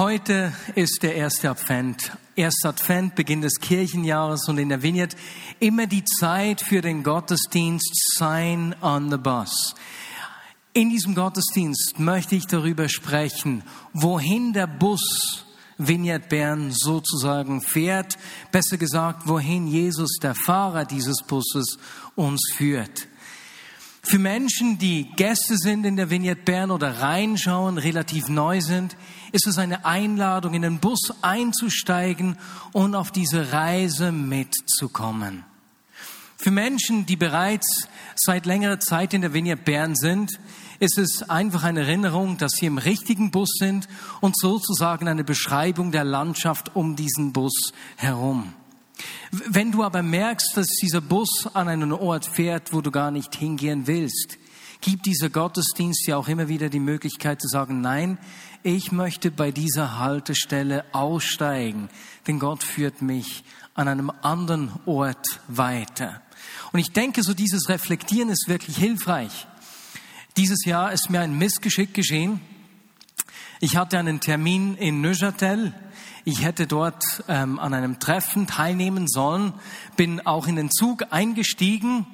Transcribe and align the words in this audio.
Heute 0.00 0.54
ist 0.76 1.02
der 1.02 1.14
erste 1.14 1.50
Advent. 1.50 2.12
Erster 2.34 2.70
Advent, 2.70 3.16
Beginn 3.16 3.42
des 3.42 3.60
Kirchenjahres 3.60 4.48
und 4.48 4.56
in 4.56 4.70
der 4.70 4.82
Vineyard 4.82 5.14
immer 5.58 5.86
die 5.86 6.06
Zeit 6.06 6.62
für 6.62 6.80
den 6.80 7.02
Gottesdienst 7.02 8.14
Sign 8.16 8.74
on 8.80 9.10
the 9.10 9.18
Bus. 9.18 9.74
In 10.72 10.88
diesem 10.88 11.14
Gottesdienst 11.14 11.98
möchte 11.98 12.34
ich 12.34 12.46
darüber 12.46 12.88
sprechen, 12.88 13.62
wohin 13.92 14.54
der 14.54 14.68
Bus 14.68 15.44
Vineyard 15.76 16.30
Bern 16.30 16.70
sozusagen 16.70 17.60
fährt. 17.60 18.16
Besser 18.52 18.78
gesagt, 18.78 19.28
wohin 19.28 19.66
Jesus, 19.66 20.16
der 20.22 20.34
Fahrer 20.34 20.86
dieses 20.86 21.22
Busses, 21.24 21.76
uns 22.16 22.40
führt. 22.56 23.06
Für 24.02 24.18
Menschen, 24.18 24.78
die 24.78 25.10
Gäste 25.16 25.56
sind 25.56 25.84
in 25.84 25.96
der 25.96 26.10
Vignette 26.10 26.40
Bern 26.42 26.70
oder 26.70 27.00
reinschauen, 27.00 27.76
relativ 27.78 28.28
neu 28.28 28.60
sind, 28.60 28.96
ist 29.32 29.46
es 29.46 29.58
eine 29.58 29.84
Einladung, 29.84 30.54
in 30.54 30.62
den 30.62 30.78
Bus 30.78 31.12
einzusteigen 31.22 32.36
und 32.72 32.94
auf 32.94 33.10
diese 33.10 33.52
Reise 33.52 34.10
mitzukommen. 34.10 35.44
Für 36.38 36.50
Menschen, 36.50 37.04
die 37.04 37.16
bereits 37.16 37.86
seit 38.16 38.46
längerer 38.46 38.80
Zeit 38.80 39.12
in 39.12 39.20
der 39.20 39.34
Vignette 39.34 39.62
Bern 39.62 39.94
sind, 39.94 40.40
ist 40.78 40.96
es 40.96 41.28
einfach 41.28 41.62
eine 41.62 41.80
Erinnerung, 41.80 42.38
dass 42.38 42.52
sie 42.52 42.64
im 42.64 42.78
richtigen 42.78 43.30
Bus 43.30 43.50
sind 43.58 43.86
und 44.22 44.36
sozusagen 44.38 45.08
eine 45.08 45.24
Beschreibung 45.24 45.92
der 45.92 46.04
Landschaft 46.04 46.74
um 46.74 46.96
diesen 46.96 47.34
Bus 47.34 47.72
herum. 47.96 48.54
Wenn 49.30 49.72
du 49.72 49.84
aber 49.84 50.02
merkst, 50.02 50.56
dass 50.56 50.66
dieser 50.66 51.00
Bus 51.00 51.48
an 51.54 51.68
einen 51.68 51.92
Ort 51.92 52.26
fährt, 52.26 52.72
wo 52.72 52.80
du 52.80 52.90
gar 52.90 53.10
nicht 53.10 53.36
hingehen 53.36 53.86
willst, 53.86 54.38
gibt 54.80 55.06
dieser 55.06 55.30
Gottesdienst 55.30 56.06
ja 56.06 56.16
auch 56.16 56.28
immer 56.28 56.48
wieder 56.48 56.68
die 56.68 56.80
Möglichkeit 56.80 57.40
zu 57.40 57.48
sagen, 57.48 57.80
nein, 57.80 58.18
ich 58.62 58.92
möchte 58.92 59.30
bei 59.30 59.50
dieser 59.50 59.98
Haltestelle 59.98 60.84
aussteigen, 60.92 61.88
denn 62.26 62.38
Gott 62.38 62.62
führt 62.62 63.02
mich 63.02 63.44
an 63.74 63.88
einem 63.88 64.10
anderen 64.22 64.72
Ort 64.86 65.26
weiter. 65.48 66.22
Und 66.72 66.80
ich 66.80 66.92
denke, 66.92 67.22
so 67.22 67.34
dieses 67.34 67.68
Reflektieren 67.68 68.28
ist 68.28 68.48
wirklich 68.48 68.76
hilfreich. 68.76 69.46
Dieses 70.36 70.64
Jahr 70.64 70.92
ist 70.92 71.10
mir 71.10 71.20
ein 71.20 71.36
Missgeschick 71.36 71.94
geschehen. 71.94 72.40
Ich 73.60 73.76
hatte 73.76 73.98
einen 73.98 74.20
Termin 74.20 74.76
in 74.76 75.00
Neuchâtel 75.00 75.74
ich 76.24 76.42
hätte 76.42 76.66
dort 76.66 77.02
ähm, 77.28 77.58
an 77.58 77.74
einem 77.74 77.98
Treffen 77.98 78.46
teilnehmen 78.46 79.08
sollen, 79.08 79.54
bin 79.96 80.26
auch 80.26 80.46
in 80.46 80.56
den 80.56 80.70
Zug 80.70 81.06
eingestiegen, 81.10 82.06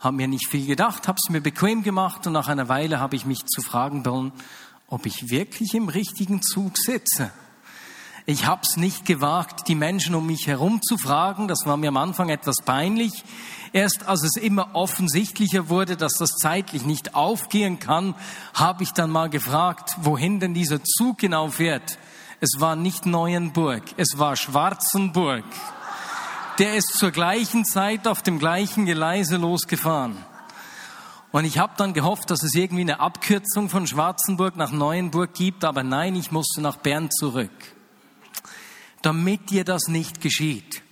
habe 0.00 0.16
mir 0.16 0.28
nicht 0.28 0.48
viel 0.48 0.66
gedacht, 0.66 1.08
habe 1.08 1.18
es 1.22 1.30
mir 1.30 1.40
bequem 1.40 1.82
gemacht 1.82 2.26
und 2.26 2.32
nach 2.32 2.48
einer 2.48 2.68
Weile 2.68 3.00
habe 3.00 3.16
ich 3.16 3.24
mich 3.24 3.46
zu 3.46 3.62
fragen 3.62 4.04
wollen, 4.04 4.32
ob 4.86 5.06
ich 5.06 5.30
wirklich 5.30 5.74
im 5.74 5.88
richtigen 5.88 6.42
Zug 6.42 6.78
sitze. 6.78 7.30
Ich 8.30 8.44
habe 8.44 8.60
es 8.62 8.76
nicht 8.76 9.06
gewagt, 9.06 9.68
die 9.68 9.74
Menschen 9.74 10.14
um 10.14 10.26
mich 10.26 10.46
herum 10.46 10.82
zu 10.82 10.98
fragen. 10.98 11.48
Das 11.48 11.64
war 11.64 11.78
mir 11.78 11.88
am 11.88 11.96
Anfang 11.96 12.28
etwas 12.28 12.56
peinlich. 12.62 13.24
Erst 13.72 14.06
als 14.06 14.22
es 14.22 14.36
immer 14.36 14.74
offensichtlicher 14.74 15.70
wurde, 15.70 15.96
dass 15.96 16.12
das 16.18 16.32
zeitlich 16.32 16.84
nicht 16.84 17.14
aufgehen 17.14 17.78
kann, 17.78 18.14
habe 18.52 18.82
ich 18.82 18.92
dann 18.92 19.10
mal 19.10 19.30
gefragt, 19.30 19.96
wohin 20.02 20.40
denn 20.40 20.52
dieser 20.52 20.84
Zug 20.84 21.16
genau 21.16 21.48
fährt. 21.48 21.98
Es 22.40 22.60
war 22.60 22.76
nicht 22.76 23.04
Neuenburg, 23.04 23.82
es 23.96 24.16
war 24.16 24.36
Schwarzenburg. 24.36 25.44
Der 26.60 26.76
ist 26.76 26.96
zur 26.96 27.10
gleichen 27.10 27.64
Zeit 27.64 28.06
auf 28.06 28.22
dem 28.22 28.38
gleichen 28.38 28.86
Geleise 28.86 29.38
losgefahren. 29.38 30.16
Und 31.32 31.44
ich 31.44 31.58
habe 31.58 31.74
dann 31.76 31.94
gehofft, 31.94 32.30
dass 32.30 32.44
es 32.44 32.54
irgendwie 32.54 32.82
eine 32.82 33.00
Abkürzung 33.00 33.68
von 33.68 33.86
Schwarzenburg 33.86 34.56
nach 34.56 34.70
Neuenburg 34.70 35.34
gibt, 35.34 35.64
aber 35.64 35.82
nein, 35.82 36.14
ich 36.14 36.30
musste 36.30 36.60
nach 36.60 36.76
Bern 36.76 37.10
zurück. 37.10 37.50
Damit 39.02 39.50
dir 39.50 39.64
das 39.64 39.88
nicht 39.88 40.20
geschieht. 40.20 40.82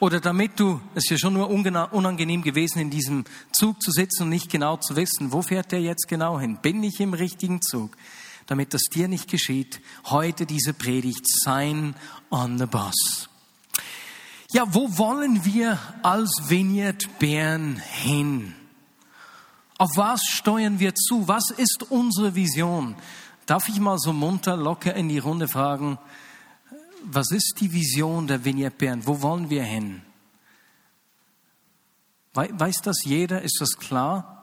Oder 0.00 0.20
damit 0.20 0.58
du, 0.58 0.80
es 0.94 1.04
ist 1.04 1.10
ja 1.10 1.18
schon 1.18 1.34
nur 1.34 1.50
unangenehm 1.50 2.42
gewesen, 2.42 2.78
in 2.80 2.90
diesem 2.90 3.24
Zug 3.52 3.80
zu 3.82 3.90
sitzen 3.92 4.24
und 4.24 4.28
nicht 4.30 4.50
genau 4.50 4.78
zu 4.78 4.96
wissen, 4.96 5.32
wo 5.32 5.42
fährt 5.42 5.70
der 5.70 5.80
jetzt 5.80 6.08
genau 6.08 6.40
hin? 6.40 6.58
Bin 6.60 6.82
ich 6.82 6.98
im 7.00 7.14
richtigen 7.14 7.62
Zug? 7.62 7.96
Damit 8.46 8.74
das 8.74 8.82
dir 8.92 9.08
nicht 9.08 9.30
geschieht, 9.30 9.80
heute 10.06 10.46
diese 10.46 10.74
Predigt 10.74 11.26
sein 11.26 11.94
on 12.30 12.58
the 12.58 12.66
bus. 12.66 13.28
Ja, 14.52 14.72
wo 14.72 14.98
wollen 14.98 15.44
wir 15.44 15.78
als 16.02 16.30
Vineyard 16.48 17.18
Bern 17.18 17.76
hin? 17.76 18.54
Auf 19.78 19.96
was 19.96 20.22
steuern 20.22 20.78
wir 20.78 20.94
zu? 20.94 21.26
Was 21.26 21.50
ist 21.50 21.90
unsere 21.90 22.34
Vision? 22.34 22.94
Darf 23.46 23.68
ich 23.68 23.80
mal 23.80 23.98
so 23.98 24.12
munter, 24.12 24.56
locker 24.56 24.94
in 24.94 25.08
die 25.08 25.18
Runde 25.18 25.48
fragen, 25.48 25.98
was 27.04 27.30
ist 27.32 27.56
die 27.60 27.72
Vision 27.72 28.26
der 28.26 28.44
Vineyard 28.44 28.78
Bern? 28.78 29.06
Wo 29.06 29.20
wollen 29.20 29.50
wir 29.50 29.64
hin? 29.64 30.02
Weiß 32.32 32.80
das 32.82 33.04
jeder? 33.04 33.42
Ist 33.42 33.58
das 33.60 33.76
klar? 33.76 34.33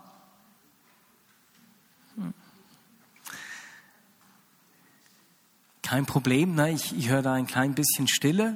Kein 5.91 6.05
Problem, 6.05 6.55
ne? 6.55 6.71
ich, 6.71 6.97
ich 6.97 7.09
höre 7.09 7.21
da 7.21 7.33
ein 7.33 7.47
klein 7.47 7.73
bisschen 7.73 8.07
Stille. 8.07 8.55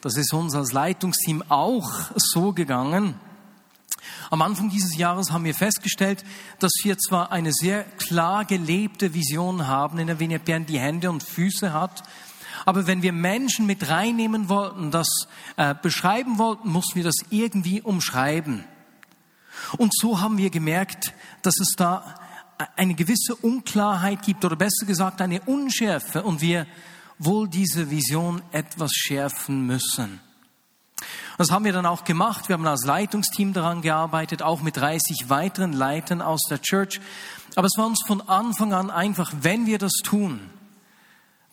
Das 0.00 0.16
ist 0.16 0.34
uns 0.34 0.56
als 0.56 0.72
Leitungsteam 0.72 1.44
auch 1.48 1.88
so 2.16 2.52
gegangen. 2.52 3.14
Am 4.28 4.42
Anfang 4.42 4.68
dieses 4.68 4.96
Jahres 4.96 5.30
haben 5.30 5.44
wir 5.44 5.54
festgestellt, 5.54 6.24
dass 6.58 6.72
wir 6.82 6.98
zwar 6.98 7.30
eine 7.30 7.52
sehr 7.52 7.84
klar 7.84 8.44
gelebte 8.44 9.14
Vision 9.14 9.68
haben, 9.68 10.00
in 10.00 10.08
der 10.08 10.18
wir 10.18 10.36
Bern 10.40 10.66
die 10.66 10.80
Hände 10.80 11.10
und 11.10 11.22
Füße 11.22 11.72
hat, 11.72 12.02
aber 12.64 12.88
wenn 12.88 13.02
wir 13.02 13.12
Menschen 13.12 13.66
mit 13.66 13.88
reinnehmen 13.88 14.48
wollten, 14.48 14.90
das 14.90 15.28
äh, 15.56 15.76
beschreiben 15.80 16.38
wollten, 16.38 16.70
mussten 16.70 16.96
wir 16.96 17.04
das 17.04 17.18
irgendwie 17.30 17.82
umschreiben. 17.82 18.64
Und 19.78 19.94
so 19.94 20.20
haben 20.20 20.38
wir 20.38 20.50
gemerkt, 20.50 21.14
dass 21.42 21.60
es 21.60 21.76
da 21.76 22.16
eine 22.76 22.94
gewisse 22.94 23.34
Unklarheit 23.34 24.22
gibt 24.22 24.44
oder 24.44 24.56
besser 24.56 24.86
gesagt 24.86 25.20
eine 25.20 25.40
Unschärfe 25.42 26.22
und 26.22 26.40
wir 26.40 26.66
wohl 27.18 27.48
diese 27.48 27.90
Vision 27.90 28.42
etwas 28.52 28.92
schärfen 28.92 29.66
müssen. 29.66 30.20
Das 31.38 31.50
haben 31.50 31.64
wir 31.64 31.72
dann 31.72 31.86
auch 31.86 32.04
gemacht. 32.04 32.48
Wir 32.48 32.54
haben 32.54 32.66
als 32.66 32.84
Leitungsteam 32.84 33.52
daran 33.52 33.82
gearbeitet, 33.82 34.42
auch 34.42 34.62
mit 34.62 34.76
30 34.76 35.28
weiteren 35.28 35.72
Leitern 35.72 36.22
aus 36.22 36.42
der 36.48 36.60
Church. 36.60 37.00
Aber 37.54 37.66
es 37.66 37.76
war 37.76 37.86
uns 37.86 38.02
von 38.06 38.20
Anfang 38.28 38.72
an 38.72 38.90
einfach, 38.90 39.32
wenn 39.40 39.66
wir 39.66 39.78
das 39.78 39.92
tun, 40.04 40.40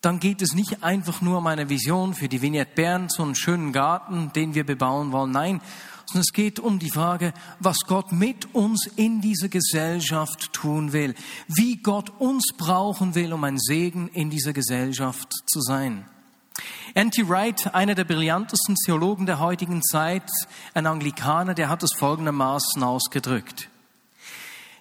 dann 0.01 0.19
geht 0.19 0.41
es 0.41 0.53
nicht 0.53 0.83
einfach 0.83 1.21
nur 1.21 1.39
um 1.39 1.47
eine 1.47 1.69
Vision 1.69 2.13
für 2.13 2.29
die 2.29 2.41
Vignette 2.41 2.71
Bern, 2.73 3.09
so 3.09 3.23
einen 3.23 3.35
schönen 3.35 3.73
Garten, 3.73 4.31
den 4.33 4.55
wir 4.55 4.65
bebauen 4.65 5.11
wollen. 5.11 5.31
Nein, 5.31 5.61
es 6.17 6.33
geht 6.33 6.59
um 6.59 6.79
die 6.79 6.89
Frage, 6.89 7.33
was 7.59 7.81
Gott 7.85 8.11
mit 8.11 8.53
uns 8.55 8.87
in 8.95 9.21
dieser 9.21 9.49
Gesellschaft 9.49 10.51
tun 10.53 10.93
will, 10.93 11.13
wie 11.47 11.77
Gott 11.77 12.11
uns 12.19 12.53
brauchen 12.57 13.13
will, 13.13 13.33
um 13.33 13.43
ein 13.43 13.59
Segen 13.59 14.07
in 14.07 14.29
dieser 14.29 14.53
Gesellschaft 14.53 15.31
zu 15.45 15.61
sein. 15.61 16.05
N.T. 16.93 17.29
Wright, 17.29 17.73
einer 17.73 17.95
der 17.95 18.03
brillantesten 18.03 18.75
Theologen 18.75 19.25
der 19.25 19.39
heutigen 19.39 19.83
Zeit, 19.83 20.29
ein 20.73 20.87
Anglikaner, 20.87 21.53
der 21.53 21.69
hat 21.69 21.83
es 21.83 21.93
folgendermaßen 21.95 22.81
ausgedrückt. 22.83 23.69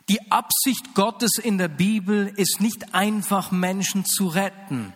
Die 0.09 0.33
Absicht 0.33 0.94
Gottes 0.94 1.33
in 1.37 1.59
der 1.59 1.69
Bibel 1.69 2.33
ist 2.37 2.61
nicht 2.61 2.94
einfach 2.94 3.50
Menschen 3.50 4.06
zu 4.06 4.28
retten, 4.28 4.94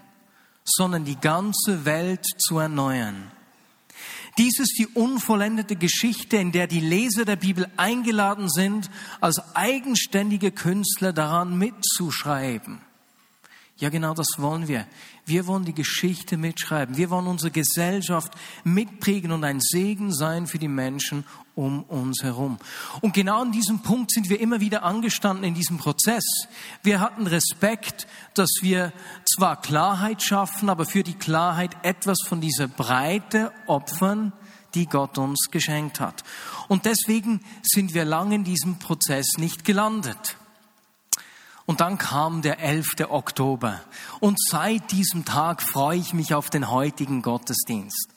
sondern 0.64 1.04
die 1.04 1.16
ganze 1.16 1.84
Welt 1.84 2.24
zu 2.38 2.58
erneuern. 2.58 3.30
Dies 4.38 4.58
ist 4.58 4.78
die 4.78 4.86
unvollendete 4.86 5.76
Geschichte, 5.76 6.38
in 6.38 6.52
der 6.52 6.66
die 6.66 6.80
Leser 6.80 7.24
der 7.24 7.36
Bibel 7.36 7.66
eingeladen 7.76 8.48
sind, 8.48 8.90
als 9.20 9.54
eigenständige 9.54 10.52
Künstler 10.52 11.12
daran 11.12 11.58
mitzuschreiben. 11.58 12.80
Ja, 13.76 13.88
genau 13.88 14.14
das 14.14 14.28
wollen 14.36 14.68
wir. 14.68 14.86
Wir 15.24 15.46
wollen 15.46 15.64
die 15.64 15.74
Geschichte 15.74 16.36
mitschreiben. 16.36 16.96
Wir 16.96 17.10
wollen 17.10 17.26
unsere 17.26 17.50
Gesellschaft 17.50 18.32
mitprägen 18.64 19.32
und 19.32 19.44
ein 19.44 19.60
Segen 19.60 20.12
sein 20.12 20.46
für 20.46 20.58
die 20.58 20.68
Menschen 20.68 21.24
um 21.54 21.82
uns 21.84 22.22
herum. 22.22 22.58
Und 23.00 23.12
genau 23.14 23.42
an 23.42 23.52
diesem 23.52 23.80
Punkt 23.80 24.12
sind 24.12 24.28
wir 24.30 24.40
immer 24.40 24.60
wieder 24.60 24.84
angestanden 24.84 25.44
in 25.44 25.54
diesem 25.54 25.78
Prozess. 25.78 26.24
Wir 26.82 27.00
hatten 27.00 27.26
Respekt, 27.26 28.06
dass 28.34 28.50
wir 28.60 28.92
zwar 29.24 29.60
Klarheit 29.60 30.22
schaffen, 30.22 30.68
aber 30.68 30.84
für 30.84 31.02
die 31.02 31.14
Klarheit 31.14 31.76
etwas 31.82 32.18
von 32.26 32.40
dieser 32.40 32.68
Breite 32.68 33.52
opfern, 33.66 34.32
die 34.74 34.86
Gott 34.86 35.18
uns 35.18 35.48
geschenkt 35.50 36.00
hat. 36.00 36.24
Und 36.68 36.84
deswegen 36.86 37.40
sind 37.62 37.94
wir 37.94 38.04
lange 38.04 38.36
in 38.36 38.44
diesem 38.44 38.78
Prozess 38.78 39.26
nicht 39.38 39.64
gelandet. 39.64 40.36
Und 41.66 41.80
dann 41.80 41.98
kam 41.98 42.42
der 42.42 42.58
11. 42.58 43.08
Oktober. 43.08 43.80
Und 44.20 44.38
seit 44.40 44.90
diesem 44.90 45.24
Tag 45.24 45.62
freue 45.62 45.98
ich 45.98 46.12
mich 46.12 46.34
auf 46.34 46.50
den 46.50 46.70
heutigen 46.70 47.22
Gottesdienst. 47.22 48.08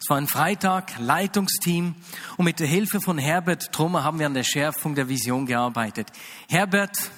Es 0.00 0.10
war 0.10 0.18
ein 0.18 0.26
Freitag, 0.26 0.98
Leitungsteam 0.98 1.94
und 2.36 2.44
mit 2.44 2.60
der 2.60 2.66
Hilfe 2.66 3.00
von 3.00 3.18
Herbert 3.18 3.72
Trummer 3.72 4.04
haben 4.04 4.18
wir 4.18 4.26
an 4.26 4.34
der 4.34 4.44
Schärfung 4.44 4.94
der 4.94 5.08
Vision 5.08 5.46
gearbeitet. 5.46 6.08
Herbert, 6.48 7.10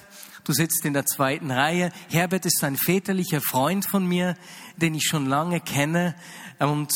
Du 0.49 0.53
sitzt 0.53 0.83
in 0.83 0.93
der 0.93 1.05
zweiten 1.05 1.51
Reihe. 1.51 1.91
Herbert 2.09 2.43
ist 2.47 2.63
ein 2.63 2.75
väterlicher 2.75 3.39
Freund 3.39 3.85
von 3.85 4.03
mir, 4.03 4.35
den 4.77 4.95
ich 4.95 5.05
schon 5.05 5.27
lange 5.27 5.59
kenne 5.59 6.15
und 6.57 6.91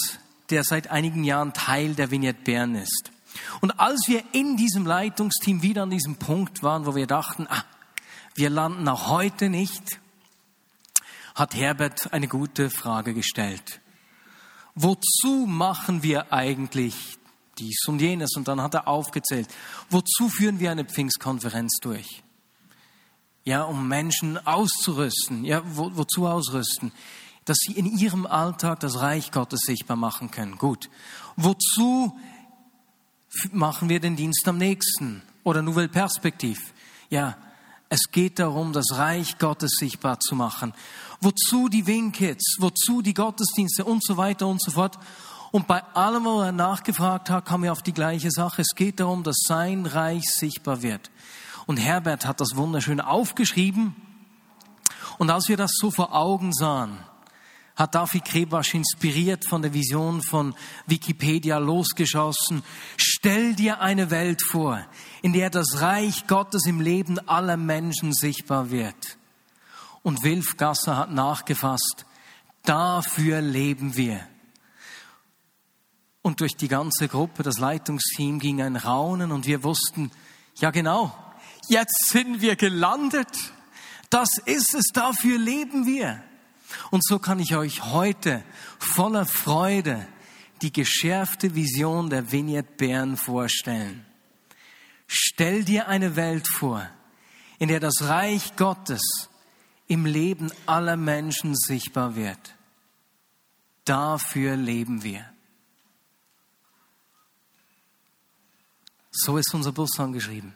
der 0.49 0.63
seit 0.63 0.89
einigen 0.89 1.23
Jahren 1.23 1.53
Teil 1.53 1.93
der 1.93 2.09
Vignette 2.09 2.41
Bern 2.43 2.73
ist. 2.73 3.11
Und 3.61 3.79
als 3.79 4.07
wir 4.07 4.23
in 4.31 4.57
diesem 4.57 4.87
Leitungsteam 4.87 5.61
wieder 5.61 5.83
an 5.83 5.91
diesem 5.91 6.15
Punkt 6.15 6.63
waren, 6.63 6.87
wo 6.87 6.95
wir 6.95 7.05
dachten, 7.05 7.45
ah, 7.47 7.63
wir 8.35 8.49
landen 8.49 8.87
auch 8.87 9.09
heute 9.09 9.49
nicht, 9.49 9.99
hat 11.35 11.55
Herbert 11.55 12.13
eine 12.13 12.27
gute 12.27 12.69
Frage 12.69 13.13
gestellt. 13.13 13.81
Wozu 14.75 15.45
machen 15.47 16.03
wir 16.03 16.33
eigentlich 16.33 17.17
dies 17.59 17.79
und 17.87 17.99
jenes? 17.99 18.35
Und 18.35 18.47
dann 18.47 18.61
hat 18.61 18.73
er 18.73 18.87
aufgezählt. 18.87 19.47
Wozu 19.89 20.29
führen 20.29 20.59
wir 20.59 20.71
eine 20.71 20.85
Pfingstkonferenz 20.85 21.77
durch? 21.81 22.23
Ja, 23.43 23.63
um 23.63 23.87
Menschen 23.87 24.37
auszurüsten. 24.45 25.43
Ja, 25.43 25.61
wo, 25.65 25.91
wozu 25.95 26.27
ausrüsten? 26.27 26.91
Dass 27.45 27.57
sie 27.59 27.73
in 27.73 27.85
ihrem 27.85 28.25
Alltag 28.25 28.79
das 28.79 28.99
Reich 29.01 29.31
Gottes 29.31 29.61
sichtbar 29.65 29.97
machen 29.97 30.31
können. 30.31 30.57
Gut. 30.57 30.89
Wozu 31.35 32.17
machen 33.51 33.89
wir 33.89 33.99
den 33.99 34.15
Dienst 34.15 34.47
am 34.47 34.57
nächsten? 34.57 35.21
Oder 35.43 35.61
Nouvelle 35.61 35.89
Perspektiv? 35.89 36.73
Ja, 37.09 37.37
es 37.93 38.09
geht 38.11 38.39
darum, 38.39 38.73
das 38.73 38.97
Reich 38.97 39.37
Gottes 39.37 39.75
sichtbar 39.77 40.19
zu 40.19 40.33
machen. 40.33 40.73
Wozu 41.21 41.69
die 41.69 41.85
Winkits? 41.85 42.55
Wozu 42.57 43.03
die 43.03 43.13
Gottesdienste 43.13 43.85
und 43.85 44.03
so 44.03 44.17
weiter 44.17 44.47
und 44.47 44.59
so 44.59 44.71
fort? 44.71 44.97
Und 45.51 45.67
bei 45.67 45.83
allem, 45.93 46.25
was 46.25 46.47
er 46.47 46.51
nachgefragt 46.53 47.29
hat, 47.29 47.45
kam 47.45 47.63
er 47.63 47.71
auf 47.71 47.83
die 47.83 47.93
gleiche 47.93 48.31
Sache. 48.31 48.63
Es 48.63 48.73
geht 48.73 48.99
darum, 48.99 49.21
dass 49.21 49.43
sein 49.45 49.85
Reich 49.85 50.23
sichtbar 50.23 50.81
wird. 50.81 51.11
Und 51.67 51.77
Herbert 51.77 52.25
hat 52.25 52.41
das 52.41 52.55
wunderschön 52.55 52.99
aufgeschrieben. 52.99 53.95
Und 55.19 55.29
als 55.29 55.47
wir 55.47 55.57
das 55.57 55.73
so 55.75 55.91
vor 55.91 56.15
Augen 56.15 56.51
sahen, 56.51 56.97
hat 57.75 57.93
David 57.93 58.25
Krebasch 58.25 58.73
inspiriert 58.73 59.45
von 59.47 59.61
der 59.61 59.75
Vision 59.75 60.23
von 60.23 60.55
Wikipedia 60.87 61.59
losgeschossen. 61.59 62.63
Stell 63.25 63.55
dir 63.55 63.79
eine 63.79 64.11
Welt 64.11 64.41
vor, 64.43 64.85
in 65.21 65.31
der 65.31 65.49
das 65.49 65.79
Reich 65.79 66.27
Gottes 66.27 66.65
im 66.65 66.81
Leben 66.81 67.25
aller 67.25 67.55
Menschen 67.55 68.11
sichtbar 68.11 68.69
wird. 68.69 69.17
Und 70.01 70.23
Wilf 70.23 70.57
Gasser 70.57 70.97
hat 70.97 71.11
nachgefasst, 71.13 72.05
dafür 72.63 73.39
leben 73.39 73.95
wir. 73.95 74.27
Und 76.21 76.41
durch 76.41 76.57
die 76.57 76.67
ganze 76.67 77.07
Gruppe, 77.07 77.43
das 77.43 77.59
Leitungsteam 77.59 78.39
ging 78.39 78.61
ein 78.61 78.75
Raunen 78.75 79.31
und 79.31 79.45
wir 79.45 79.63
wussten, 79.63 80.11
ja 80.55 80.71
genau, 80.71 81.17
jetzt 81.69 82.09
sind 82.09 82.41
wir 82.41 82.57
gelandet. 82.57 83.53
Das 84.09 84.37
ist 84.43 84.73
es, 84.73 84.87
dafür 84.93 85.37
leben 85.37 85.85
wir. 85.85 86.21
Und 86.91 87.05
so 87.05 87.19
kann 87.19 87.39
ich 87.39 87.55
euch 87.55 87.85
heute 87.85 88.43
voller 88.79 89.25
Freude 89.25 90.05
die 90.63 90.73
geschärfte 90.73 91.53
Vision 91.55 92.09
der 92.09 92.31
Vignette 92.31 92.71
Bern 92.77 93.17
vorstellen. 93.17 94.05
Stell 95.07 95.63
dir 95.63 95.87
eine 95.87 96.15
Welt 96.15 96.47
vor, 96.47 96.89
in 97.59 97.67
der 97.67 97.79
das 97.79 98.01
Reich 98.01 98.55
Gottes 98.55 99.29
im 99.87 100.05
Leben 100.05 100.51
aller 100.65 100.97
Menschen 100.97 101.55
sichtbar 101.55 102.15
wird. 102.15 102.55
Dafür 103.85 104.55
leben 104.55 105.03
wir. 105.03 105.25
So 109.11 109.37
ist 109.37 109.53
unser 109.53 109.73
Bus 109.73 109.99
angeschrieben. 109.99 110.55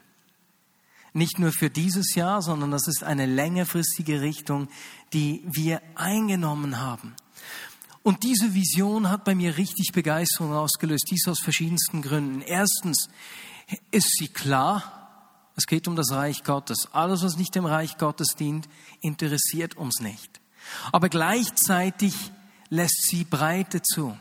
Nicht 1.13 1.39
nur 1.39 1.51
für 1.51 1.69
dieses 1.69 2.15
Jahr, 2.15 2.41
sondern 2.41 2.71
das 2.71 2.87
ist 2.87 3.03
eine 3.03 3.25
längerfristige 3.25 4.21
Richtung, 4.21 4.69
die 5.13 5.43
wir 5.45 5.81
eingenommen 5.95 6.79
haben. 6.79 7.15
Und 8.07 8.23
diese 8.23 8.53
Vision 8.53 9.09
hat 9.09 9.25
bei 9.25 9.35
mir 9.35 9.57
richtig 9.57 9.91
Begeisterung 9.91 10.53
ausgelöst, 10.53 11.07
dies 11.11 11.27
aus 11.27 11.41
verschiedensten 11.41 12.01
Gründen. 12.01 12.41
Erstens 12.41 13.09
ist 13.91 14.15
sie 14.17 14.29
klar, 14.29 15.41
es 15.57 15.65
geht 15.65 15.89
um 15.89 15.97
das 15.97 16.13
Reich 16.13 16.45
Gottes. 16.45 16.87
Alles, 16.93 17.21
was 17.21 17.35
nicht 17.35 17.53
dem 17.53 17.65
Reich 17.65 17.97
Gottes 17.97 18.29
dient, 18.39 18.69
interessiert 19.01 19.75
uns 19.75 19.99
nicht. 19.99 20.39
Aber 20.93 21.09
gleichzeitig 21.09 22.13
lässt 22.69 23.07
sie 23.09 23.25
Breite 23.25 23.81
zu. 23.81 24.17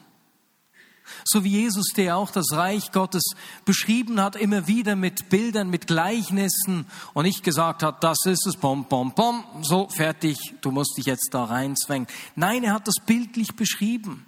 So 1.25 1.45
wie 1.45 1.51
Jesus, 1.51 1.93
der 1.97 2.17
auch 2.17 2.31
das 2.31 2.53
Reich 2.53 2.93
Gottes 2.93 3.23
beschrieben 3.65 4.21
hat, 4.21 4.37
immer 4.37 4.67
wieder 4.67 4.97
mit 4.97 5.29
Bildern, 5.29 5.71
mit 5.71 5.87
Gleichnissen 5.87 6.87
und 7.15 7.25
nicht 7.25 7.43
gesagt 7.43 7.83
hat, 7.83 8.03
das 8.03 8.19
ist 8.25 8.47
es, 8.47 8.57
bom, 8.57 8.87
bom, 8.89 9.13
bom, 9.15 9.45
so 9.63 9.89
fertig, 9.89 10.39
du 10.61 10.71
musst 10.71 10.97
dich 10.99 11.07
jetzt 11.07 11.31
da 11.33 11.45
reinzwängen. 11.45 12.09
Nein, 12.35 12.65
er 12.65 12.75
hat 12.75 12.89
das 12.89 12.97
bildlich 13.05 13.55
beschrieben. 13.57 14.27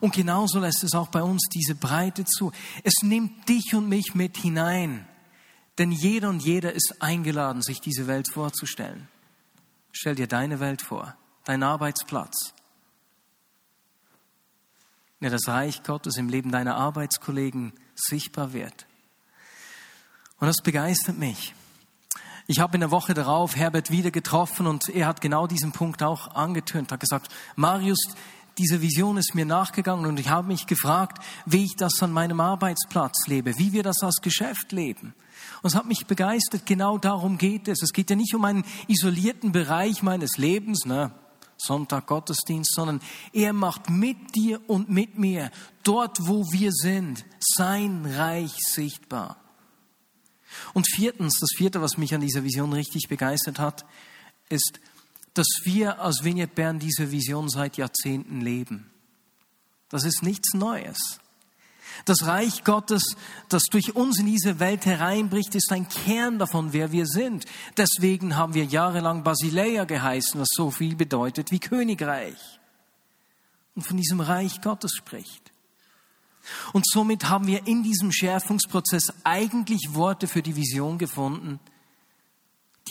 Und 0.00 0.14
genauso 0.14 0.60
lässt 0.60 0.82
es 0.82 0.94
auch 0.94 1.08
bei 1.08 1.22
uns 1.22 1.46
diese 1.52 1.74
Breite 1.74 2.24
zu. 2.24 2.52
Es 2.82 3.02
nimmt 3.02 3.48
dich 3.48 3.74
und 3.74 3.88
mich 3.88 4.14
mit 4.14 4.36
hinein. 4.36 5.06
Denn 5.78 5.90
jeder 5.92 6.28
und 6.28 6.42
jeder 6.42 6.72
ist 6.72 6.96
eingeladen, 7.00 7.62
sich 7.62 7.80
diese 7.80 8.06
Welt 8.06 8.28
vorzustellen. 8.32 9.08
Stell 9.92 10.14
dir 10.14 10.26
deine 10.26 10.60
Welt 10.60 10.82
vor, 10.82 11.16
dein 11.44 11.62
Arbeitsplatz, 11.62 12.53
der 15.24 15.30
das 15.30 15.48
Reich 15.48 15.82
Gottes 15.82 16.18
im 16.18 16.28
Leben 16.28 16.52
deiner 16.52 16.76
Arbeitskollegen 16.76 17.72
sichtbar 17.94 18.52
wird. 18.52 18.84
Und 20.38 20.48
das 20.48 20.58
begeistert 20.62 21.16
mich. 21.16 21.54
Ich 22.46 22.60
habe 22.60 22.74
in 22.74 22.80
der 22.80 22.90
Woche 22.90 23.14
darauf 23.14 23.56
Herbert 23.56 23.90
wieder 23.90 24.10
getroffen 24.10 24.66
und 24.66 24.90
er 24.90 25.06
hat 25.06 25.22
genau 25.22 25.46
diesen 25.46 25.72
Punkt 25.72 26.02
auch 26.02 26.34
angetönt, 26.34 26.92
hat 26.92 27.00
gesagt, 27.00 27.30
Marius, 27.56 28.00
diese 28.58 28.82
Vision 28.82 29.16
ist 29.16 29.34
mir 29.34 29.46
nachgegangen 29.46 30.04
und 30.04 30.20
ich 30.20 30.28
habe 30.28 30.46
mich 30.46 30.66
gefragt, 30.66 31.24
wie 31.46 31.64
ich 31.64 31.74
das 31.74 32.02
an 32.02 32.12
meinem 32.12 32.40
Arbeitsplatz 32.40 33.26
lebe, 33.26 33.56
wie 33.56 33.72
wir 33.72 33.82
das 33.82 34.02
als 34.02 34.20
Geschäft 34.20 34.72
leben. 34.72 35.14
Und 35.62 35.70
es 35.70 35.74
hat 35.74 35.86
mich 35.86 36.04
begeistert, 36.06 36.66
genau 36.66 36.98
darum 36.98 37.38
geht 37.38 37.66
es. 37.66 37.80
Es 37.80 37.94
geht 37.94 38.10
ja 38.10 38.16
nicht 38.16 38.34
um 38.34 38.44
einen 38.44 38.66
isolierten 38.88 39.52
Bereich 39.52 40.02
meines 40.02 40.36
Lebens, 40.36 40.84
ne? 40.84 41.12
Sonntag 41.64 42.06
Gottesdienst, 42.06 42.74
sondern 42.74 43.00
er 43.32 43.52
macht 43.52 43.90
mit 43.90 44.34
dir 44.34 44.60
und 44.68 44.88
mit 44.88 45.18
mir, 45.18 45.50
dort 45.82 46.18
wo 46.20 46.44
wir 46.52 46.72
sind, 46.72 47.24
sein 47.40 48.06
Reich 48.06 48.54
sichtbar. 48.58 49.36
Und 50.72 50.86
viertens, 50.88 51.38
das 51.40 51.50
vierte, 51.56 51.80
was 51.80 51.98
mich 51.98 52.14
an 52.14 52.20
dieser 52.20 52.44
Vision 52.44 52.72
richtig 52.72 53.08
begeistert 53.08 53.58
hat, 53.58 53.84
ist, 54.48 54.80
dass 55.34 55.48
wir 55.64 56.00
als 56.00 56.22
Vignette 56.22 56.54
Bern 56.54 56.78
diese 56.78 57.10
Vision 57.10 57.48
seit 57.48 57.76
Jahrzehnten 57.76 58.40
leben. 58.40 58.90
Das 59.88 60.04
ist 60.04 60.22
nichts 60.22 60.54
Neues. 60.54 61.18
Das 62.04 62.26
Reich 62.26 62.64
Gottes, 62.64 63.16
das 63.48 63.64
durch 63.64 63.94
uns 63.94 64.18
in 64.18 64.26
diese 64.26 64.60
Welt 64.60 64.84
hereinbricht, 64.86 65.54
ist 65.54 65.72
ein 65.72 65.88
Kern 65.88 66.38
davon, 66.38 66.72
wer 66.72 66.92
wir 66.92 67.06
sind. 67.06 67.44
Deswegen 67.76 68.36
haben 68.36 68.54
wir 68.54 68.64
jahrelang 68.64 69.22
Basileia 69.22 69.84
geheißen, 69.84 70.40
was 70.40 70.48
so 70.50 70.70
viel 70.70 70.96
bedeutet 70.96 71.50
wie 71.50 71.60
Königreich. 71.60 72.60
Und 73.74 73.82
von 73.82 73.96
diesem 73.96 74.20
Reich 74.20 74.60
Gottes 74.60 74.92
spricht. 74.92 75.52
Und 76.72 76.86
somit 76.86 77.28
haben 77.28 77.46
wir 77.46 77.66
in 77.66 77.82
diesem 77.82 78.12
Schärfungsprozess 78.12 79.12
eigentlich 79.24 79.94
Worte 79.94 80.28
für 80.28 80.42
die 80.42 80.56
Vision 80.56 80.98
gefunden, 80.98 81.58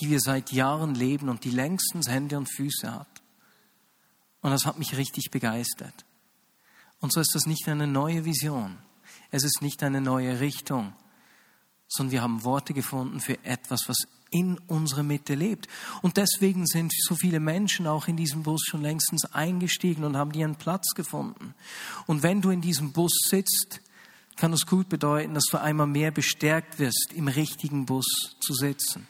die 0.02 0.10
wir 0.10 0.20
seit 0.20 0.52
Jahren 0.52 0.96
leben 0.96 1.30
und 1.30 1.44
die 1.44 1.52
längstens 1.52 2.10
Hände 2.10 2.38
und 2.38 2.52
Füße 2.52 2.92
hat. 2.92 3.22
Und 4.42 4.52
das 4.52 4.66
hat 4.66 4.80
mich 4.80 4.98
richtig 4.98 5.30
begeistert. 5.32 6.06
Und 7.00 7.14
so 7.14 7.20
ist 7.20 7.36
das 7.36 7.46
nicht 7.46 7.68
eine 7.68 7.88
neue 7.88 8.26
Vision. 8.26 8.78
Es 9.34 9.44
ist 9.44 9.64
nicht 9.64 9.82
eine 9.82 10.00
neue 10.00 10.40
Richtung, 10.42 10.94
sondern 11.88 12.12
wir 12.12 12.22
haben 12.22 12.44
Worte 12.44 12.76
gefunden 12.76 13.20
für 13.20 13.44
etwas, 13.44 13.90
was 13.90 13.98
in 14.30 14.60
unserer 14.68 15.02
Mitte 15.02 15.34
lebt. 15.34 15.68
Und 16.04 16.18
deswegen 16.18 16.68
sind 16.68 16.94
so 16.96 17.16
viele 17.16 17.40
Menschen 17.40 17.88
auch 17.88 18.08
in 18.08 18.16
diesem 18.16 18.44
Bus 18.44 18.62
schon 18.64 18.84
längstens 18.84 19.26
eingestiegen 19.26 20.04
und 20.04 20.18
haben 20.18 20.34
ihren 20.34 20.56
Platz 20.56 20.94
gefunden. 20.94 21.56
Und 22.06 22.22
wenn 22.22 22.42
du 22.42 22.52
in 22.52 22.62
diesem 22.62 22.92
Bus 22.92 23.12
sitzt, 23.28 23.82
kann 24.36 24.52
das 24.52 24.68
gut 24.68 24.88
bedeuten, 24.88 25.34
dass 25.34 25.46
du 25.50 25.60
einmal 25.60 25.88
mehr 25.88 26.12
bestärkt 26.12 26.78
wirst, 26.78 27.12
im 27.16 27.28
richtigen 27.28 27.88
Bus 27.88 28.06
zu 28.40 28.54
sitzen. 28.54 29.08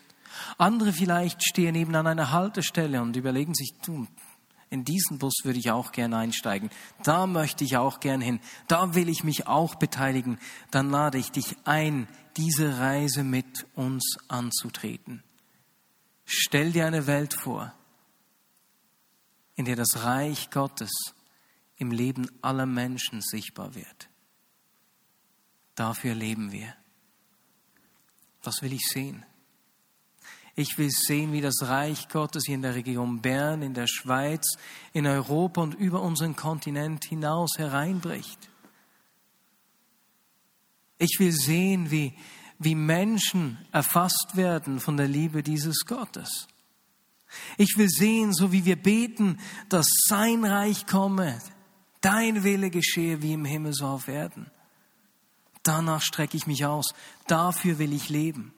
Andere 0.58 0.94
vielleicht 0.94 1.44
stehen 1.44 1.76
eben 1.76 1.96
an 1.96 2.08
einer 2.08 2.32
Haltestelle 2.32 3.02
und 3.02 3.18
überlegen 3.18 3.56
sich, 3.56 3.74
du, 3.86 4.08
in 4.74 4.84
diesen 4.84 5.20
Bus 5.20 5.36
würde 5.44 5.60
ich 5.60 5.70
auch 5.70 5.92
gern 5.92 6.16
einsteigen. 6.16 6.72
Da 7.04 7.28
möchte 7.28 7.64
ich 7.64 7.78
auch 7.78 8.00
gern 8.00 8.22
hin. 8.22 8.40
Da 8.68 8.96
will 8.96 9.08
ich 9.08 9.24
mich 9.24 9.46
auch 9.46 9.76
beteiligen. 9.76 10.40
Dann 10.72 10.90
lade 10.90 11.20
ich 11.20 11.30
dich 11.30 11.56
ein, 11.64 12.08
diese 12.38 12.80
Reise 12.80 13.24
mit 13.24 13.68
uns 13.76 14.18
anzutreten. 14.28 15.24
Stell 16.26 16.72
dir 16.72 16.88
eine 16.88 17.06
Welt 17.06 17.36
vor, 17.36 17.72
in 19.54 19.66
der 19.66 19.76
das 19.76 20.04
Reich 20.04 20.50
Gottes 20.50 20.92
im 21.78 21.92
Leben 21.92 22.28
aller 22.42 22.66
Menschen 22.66 23.22
sichtbar 23.22 23.76
wird. 23.76 24.10
Dafür 25.76 26.16
leben 26.16 26.52
wir. 26.52 26.74
Was 28.42 28.64
will 28.64 28.74
ich 28.74 28.88
sehen? 28.88 29.24
Ich 30.56 30.78
will 30.78 30.92
sehen, 30.92 31.32
wie 31.32 31.42
das 31.42 31.64
Reich 31.64 32.10
Gottes 32.10 32.44
hier 32.46 32.56
in 32.56 32.62
der 32.62 32.76
Region 32.76 33.22
Bern, 33.22 33.64
in 33.64 33.74
der 33.74 33.88
Schweiz, 33.88 34.58
in 34.92 35.08
Europa 35.08 35.62
und 35.62 35.74
über 35.74 36.02
unseren 36.02 36.36
Kontinent 36.36 37.06
hinaus 37.06 37.58
hereinbricht. 37.58 38.38
Ich 41.00 41.18
will 41.20 41.32
sehen, 41.32 41.90
wie, 41.90 42.14
wie 42.60 42.76
Menschen 42.76 43.58
erfasst 43.72 44.36
werden 44.36 44.80
von 44.80 44.96
der 44.96 45.08
Liebe 45.08 45.42
dieses 45.42 45.86
Gottes. 45.86 46.48
Ich 47.58 47.78
will 47.78 47.90
sehen, 47.90 48.32
so 48.32 48.52
wie 48.52 48.64
wir 48.64 48.76
beten, 48.76 49.40
dass 49.70 49.88
sein 50.08 50.46
Reich 50.46 50.86
komme, 50.86 51.40
dein 52.02 52.44
Wille 52.44 52.70
geschehe 52.70 53.24
wie 53.24 53.34
im 53.34 53.46
Himmel 53.46 53.74
so 53.74 53.88
auf 53.88 54.08
Erden. 54.08 54.52
Danach 55.64 56.02
strecke 56.02 56.38
ich 56.38 56.46
mich 56.46 56.66
aus. 56.66 56.94
Dafür 57.28 57.80
will 57.80 57.94
ich 57.94 58.10
leben. 58.10 58.54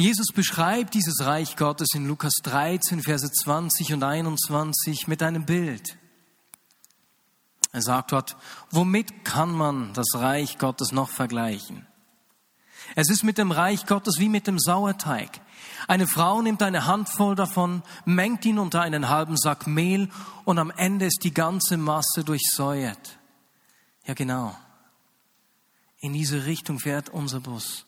Jesus 0.00 0.28
beschreibt 0.28 0.94
dieses 0.94 1.26
Reich 1.26 1.56
Gottes 1.56 1.88
in 1.92 2.06
Lukas 2.06 2.32
13, 2.42 3.02
Verse 3.02 3.30
20 3.30 3.92
und 3.92 4.02
21 4.02 5.06
mit 5.08 5.22
einem 5.22 5.44
Bild. 5.44 5.98
Er 7.72 7.82
sagt 7.82 8.12
dort, 8.12 8.34
womit 8.70 9.26
kann 9.26 9.52
man 9.52 9.92
das 9.92 10.06
Reich 10.14 10.56
Gottes 10.56 10.92
noch 10.92 11.10
vergleichen? 11.10 11.86
Es 12.96 13.10
ist 13.10 13.24
mit 13.24 13.36
dem 13.36 13.52
Reich 13.52 13.84
Gottes 13.84 14.18
wie 14.18 14.30
mit 14.30 14.46
dem 14.46 14.58
Sauerteig. 14.58 15.42
Eine 15.86 16.06
Frau 16.06 16.40
nimmt 16.40 16.62
eine 16.62 16.86
Handvoll 16.86 17.34
davon, 17.34 17.82
mengt 18.06 18.46
ihn 18.46 18.58
unter 18.58 18.80
einen 18.80 19.10
halben 19.10 19.36
Sack 19.36 19.66
Mehl 19.66 20.08
und 20.46 20.58
am 20.58 20.70
Ende 20.70 21.04
ist 21.04 21.24
die 21.24 21.34
ganze 21.34 21.76
Masse 21.76 22.24
durchsäuert. 22.24 23.18
Ja 24.06 24.14
genau. 24.14 24.56
In 25.98 26.14
diese 26.14 26.46
Richtung 26.46 26.80
fährt 26.80 27.10
unser 27.10 27.40
Bus. 27.40 27.84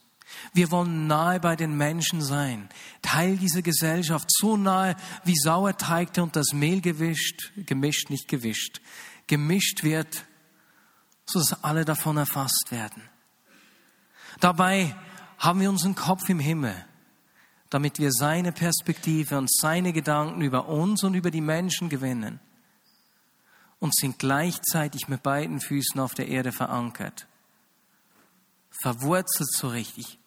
Wir 0.52 0.70
wollen 0.70 1.06
nahe 1.06 1.40
bei 1.40 1.56
den 1.56 1.76
Menschen 1.76 2.22
sein, 2.22 2.68
Teil 3.00 3.36
dieser 3.36 3.62
Gesellschaft, 3.62 4.28
so 4.30 4.56
nahe 4.56 4.96
wie 5.24 5.36
Sauerteig, 5.36 6.16
und 6.18 6.36
das 6.36 6.52
Mehl 6.52 6.80
gewischt, 6.80 7.52
gemischt, 7.56 8.10
nicht 8.10 8.28
gewischt, 8.28 8.80
gemischt 9.26 9.82
wird, 9.82 10.24
so 11.26 11.38
dass 11.38 11.64
alle 11.64 11.84
davon 11.84 12.16
erfasst 12.16 12.68
werden. 12.70 13.02
Dabei 14.40 14.94
haben 15.38 15.60
wir 15.60 15.70
unseren 15.70 15.94
Kopf 15.94 16.28
im 16.28 16.38
Himmel, 16.38 16.74
damit 17.70 17.98
wir 17.98 18.12
seine 18.12 18.52
Perspektive 18.52 19.38
und 19.38 19.50
seine 19.50 19.92
Gedanken 19.92 20.42
über 20.42 20.68
uns 20.68 21.04
und 21.04 21.14
über 21.14 21.30
die 21.30 21.40
Menschen 21.40 21.88
gewinnen 21.88 22.40
und 23.78 23.94
sind 23.94 24.18
gleichzeitig 24.18 25.08
mit 25.08 25.22
beiden 25.22 25.60
Füßen 25.60 25.98
auf 25.98 26.14
der 26.14 26.28
Erde 26.28 26.52
verankert, 26.52 27.26
verwurzelt 28.82 29.50
so 29.52 29.68
richtig 29.68 30.18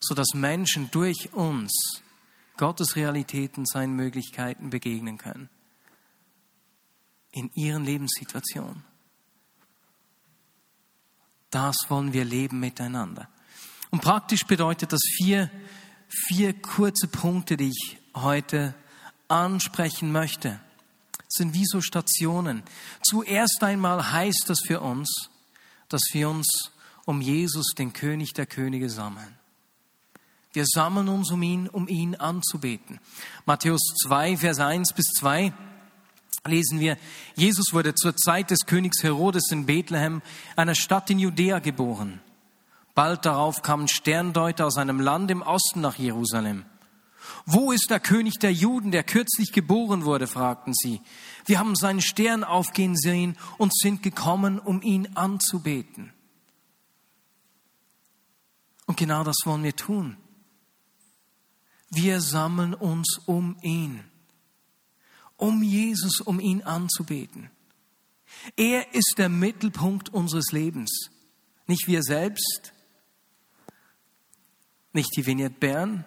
so 0.00 0.14
dass 0.14 0.34
Menschen 0.34 0.90
durch 0.90 1.32
uns 1.32 2.02
Gottes 2.56 2.96
Realitäten, 2.96 3.64
seinen 3.64 3.94
Möglichkeiten 3.94 4.70
begegnen 4.70 5.18
können. 5.18 5.48
In 7.32 7.50
ihren 7.54 7.84
Lebenssituationen. 7.84 8.84
Das 11.50 11.76
wollen 11.88 12.12
wir 12.12 12.24
leben 12.24 12.60
miteinander. 12.60 13.28
Und 13.90 14.02
praktisch 14.02 14.44
bedeutet 14.44 14.92
das 14.92 15.00
vier, 15.16 15.50
vier 16.08 16.52
kurze 16.60 17.08
Punkte, 17.08 17.56
die 17.56 17.70
ich 17.70 17.98
heute 18.14 18.74
ansprechen 19.28 20.12
möchte. 20.12 20.60
Das 21.16 21.28
sind 21.38 21.54
wie 21.54 21.64
so 21.64 21.80
Stationen. 21.80 22.62
Zuerst 23.02 23.62
einmal 23.62 24.12
heißt 24.12 24.44
das 24.48 24.60
für 24.66 24.80
uns, 24.80 25.30
dass 25.88 26.02
wir 26.12 26.28
uns 26.28 26.72
um 27.06 27.20
Jesus, 27.20 27.74
den 27.76 27.92
König 27.92 28.34
der 28.34 28.46
Könige, 28.46 28.90
sammeln. 28.90 29.39
Wir 30.52 30.66
sammeln 30.66 31.08
uns 31.08 31.30
um 31.30 31.42
ihn, 31.42 31.68
um 31.68 31.86
ihn 31.86 32.16
anzubeten. 32.16 32.98
Matthäus 33.46 33.80
2, 34.02 34.36
Vers 34.36 34.58
1 34.58 34.92
bis 34.94 35.06
2 35.18 35.52
lesen 36.46 36.80
wir, 36.80 36.96
Jesus 37.36 37.72
wurde 37.72 37.94
zur 37.94 38.16
Zeit 38.16 38.50
des 38.50 38.66
Königs 38.66 39.02
Herodes 39.02 39.50
in 39.50 39.66
Bethlehem, 39.66 40.22
einer 40.56 40.74
Stadt 40.74 41.10
in 41.10 41.18
Judäa, 41.18 41.58
geboren. 41.58 42.20
Bald 42.94 43.24
darauf 43.24 43.62
kamen 43.62 43.88
Sterndeuter 43.88 44.66
aus 44.66 44.76
einem 44.76 45.00
Land 45.00 45.30
im 45.30 45.42
Osten 45.42 45.80
nach 45.80 45.96
Jerusalem. 45.96 46.64
Wo 47.46 47.70
ist 47.70 47.90
der 47.90 48.00
König 48.00 48.38
der 48.40 48.52
Juden, 48.52 48.90
der 48.90 49.04
kürzlich 49.04 49.52
geboren 49.52 50.04
wurde? 50.04 50.26
fragten 50.26 50.74
sie. 50.74 51.00
Wir 51.46 51.58
haben 51.58 51.76
seinen 51.76 52.00
Stern 52.00 52.42
aufgehen 52.42 52.96
sehen 52.96 53.36
und 53.58 53.74
sind 53.74 54.02
gekommen, 54.02 54.58
um 54.58 54.82
ihn 54.82 55.08
anzubeten. 55.14 56.12
Und 58.86 58.96
genau 58.96 59.22
das 59.22 59.36
wollen 59.44 59.62
wir 59.62 59.76
tun. 59.76 60.16
Wir 61.90 62.20
sammeln 62.20 62.74
uns 62.74 63.18
um 63.26 63.56
ihn, 63.62 64.04
um 65.36 65.62
Jesus, 65.62 66.20
um 66.20 66.38
ihn 66.38 66.62
anzubeten. 66.62 67.50
Er 68.56 68.94
ist 68.94 69.14
der 69.18 69.28
Mittelpunkt 69.28 70.08
unseres 70.08 70.52
Lebens, 70.52 71.10
nicht 71.66 71.88
wir 71.88 72.02
selbst, 72.02 72.72
nicht 74.92 75.10
die 75.16 75.26
Vignette 75.26 75.58
Bern, 75.58 76.04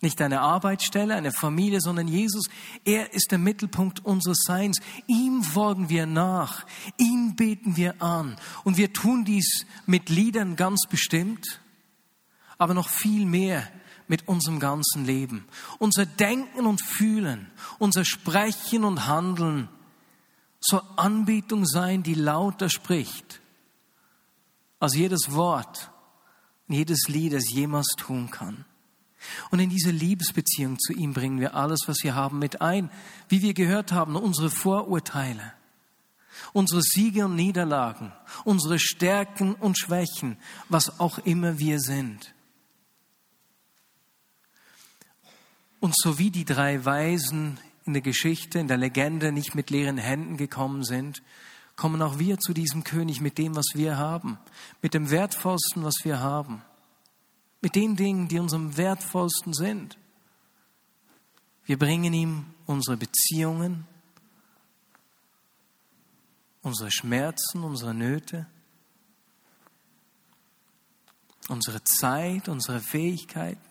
nicht 0.00 0.22
eine 0.22 0.40
Arbeitsstelle, 0.40 1.14
eine 1.14 1.32
Familie, 1.32 1.80
sondern 1.80 2.06
Jesus. 2.06 2.48
Er 2.84 3.12
ist 3.12 3.32
der 3.32 3.38
Mittelpunkt 3.38 4.04
unseres 4.04 4.38
Seins. 4.46 4.80
Ihm 5.08 5.42
folgen 5.42 5.88
wir 5.88 6.06
nach. 6.06 6.64
Ihn 6.98 7.34
beten 7.34 7.76
wir 7.76 8.00
an. 8.00 8.36
Und 8.62 8.76
wir 8.76 8.92
tun 8.92 9.24
dies 9.24 9.66
mit 9.86 10.08
Liedern 10.08 10.54
ganz 10.54 10.86
bestimmt, 10.88 11.60
aber 12.58 12.74
noch 12.74 12.88
viel 12.88 13.26
mehr 13.26 13.68
mit 14.08 14.26
unserem 14.26 14.58
ganzen 14.58 15.04
Leben. 15.04 15.46
Unser 15.78 16.06
Denken 16.06 16.66
und 16.66 16.82
Fühlen, 16.82 17.50
unser 17.78 18.04
Sprechen 18.04 18.84
und 18.84 19.06
Handeln 19.06 19.68
soll 20.60 20.82
Anbetung 20.96 21.66
sein, 21.66 22.02
die 22.02 22.14
lauter 22.14 22.68
spricht, 22.68 23.40
als 24.80 24.96
jedes 24.96 25.32
Wort, 25.32 25.90
jedes 26.68 27.08
Lied, 27.08 27.32
das 27.32 27.50
jemals 27.50 27.88
tun 27.96 28.30
kann. 28.30 28.64
Und 29.50 29.58
in 29.58 29.70
diese 29.70 29.90
Liebesbeziehung 29.90 30.78
zu 30.78 30.92
ihm 30.92 31.12
bringen 31.12 31.40
wir 31.40 31.54
alles, 31.54 31.80
was 31.86 31.98
wir 32.02 32.14
haben, 32.14 32.38
mit 32.38 32.60
ein. 32.60 32.90
Wie 33.28 33.42
wir 33.42 33.54
gehört 33.54 33.92
haben, 33.92 34.16
unsere 34.16 34.50
Vorurteile, 34.50 35.52
unsere 36.52 36.82
Siege 36.82 37.24
und 37.24 37.34
Niederlagen, 37.34 38.12
unsere 38.44 38.78
Stärken 38.78 39.54
und 39.54 39.78
Schwächen, 39.78 40.36
was 40.68 41.00
auch 41.00 41.18
immer 41.18 41.58
wir 41.58 41.80
sind. 41.80 42.32
Und 45.80 45.94
so 45.96 46.18
wie 46.18 46.30
die 46.30 46.44
drei 46.44 46.84
Weisen 46.84 47.58
in 47.84 47.92
der 47.92 48.02
Geschichte, 48.02 48.58
in 48.58 48.68
der 48.68 48.76
Legende 48.76 49.32
nicht 49.32 49.54
mit 49.54 49.70
leeren 49.70 49.98
Händen 49.98 50.36
gekommen 50.36 50.84
sind, 50.84 51.22
kommen 51.76 52.02
auch 52.02 52.18
wir 52.18 52.38
zu 52.38 52.52
diesem 52.52 52.82
König 52.82 53.20
mit 53.20 53.38
dem, 53.38 53.54
was 53.54 53.66
wir 53.74 53.96
haben, 53.96 54.38
mit 54.82 54.94
dem 54.94 55.10
Wertvollsten, 55.10 55.84
was 55.84 55.94
wir 56.02 56.18
haben, 56.18 56.62
mit 57.60 57.76
den 57.76 57.94
Dingen, 57.94 58.26
die 58.26 58.40
uns 58.40 58.52
am 58.52 58.76
wertvollsten 58.76 59.54
sind. 59.54 59.96
Wir 61.64 61.78
bringen 61.78 62.12
ihm 62.12 62.46
unsere 62.66 62.96
Beziehungen, 62.96 63.86
unsere 66.62 66.90
Schmerzen, 66.90 67.62
unsere 67.62 67.94
Nöte, 67.94 68.46
unsere 71.48 71.82
Zeit, 71.84 72.48
unsere 72.48 72.80
Fähigkeiten 72.80 73.67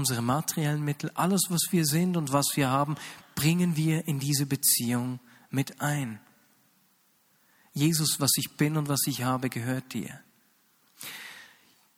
unsere 0.00 0.22
materiellen 0.22 0.82
Mittel, 0.82 1.10
alles, 1.14 1.42
was 1.50 1.68
wir 1.70 1.84
sind 1.84 2.16
und 2.16 2.32
was 2.32 2.46
wir 2.54 2.70
haben, 2.70 2.96
bringen 3.34 3.76
wir 3.76 4.08
in 4.08 4.18
diese 4.18 4.46
Beziehung 4.46 5.20
mit 5.50 5.80
ein. 5.80 6.18
Jesus, 7.74 8.18
was 8.18 8.32
ich 8.36 8.56
bin 8.56 8.76
und 8.78 8.88
was 8.88 9.00
ich 9.06 9.22
habe, 9.22 9.50
gehört 9.50 9.92
dir. 9.92 10.18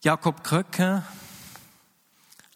Jakob 0.02 0.42
Kröcker, 0.42 1.06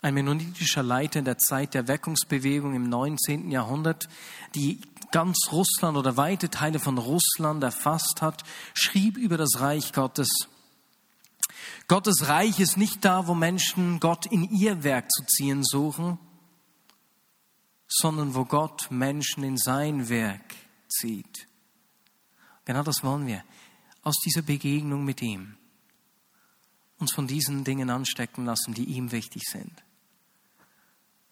ein 0.02 0.14
mennonitischer 0.14 0.82
Leiter 0.82 1.20
in 1.20 1.24
der 1.24 1.38
Zeit 1.38 1.74
der 1.74 1.86
Weckungsbewegung 1.86 2.74
im 2.74 2.88
19. 2.88 3.52
Jahrhundert, 3.52 4.08
die 4.56 4.80
ganz 5.12 5.48
Russland 5.52 5.96
oder 5.96 6.16
weite 6.16 6.50
Teile 6.50 6.80
von 6.80 6.98
Russland 6.98 7.62
erfasst 7.62 8.20
hat, 8.20 8.42
schrieb 8.74 9.16
über 9.16 9.36
das 9.36 9.60
Reich 9.60 9.92
Gottes, 9.92 10.28
Gottes 11.88 12.26
Reich 12.28 12.58
ist 12.58 12.76
nicht 12.76 13.04
da, 13.04 13.28
wo 13.28 13.34
Menschen 13.34 14.00
Gott 14.00 14.26
in 14.26 14.42
ihr 14.42 14.82
Werk 14.82 15.10
zu 15.12 15.24
ziehen 15.24 15.62
suchen, 15.64 16.18
sondern 17.86 18.34
wo 18.34 18.44
Gott 18.44 18.90
Menschen 18.90 19.44
in 19.44 19.56
sein 19.56 20.08
Werk 20.08 20.54
zieht. 20.88 21.46
Genau 22.64 22.82
das 22.82 23.04
wollen 23.04 23.26
wir. 23.26 23.44
Aus 24.02 24.16
dieser 24.24 24.42
Begegnung 24.42 25.04
mit 25.04 25.22
ihm. 25.22 25.56
Uns 26.98 27.12
von 27.12 27.28
diesen 27.28 27.62
Dingen 27.62 27.90
anstecken 27.90 28.44
lassen, 28.44 28.74
die 28.74 28.84
ihm 28.84 29.12
wichtig 29.12 29.42
sind. 29.44 29.84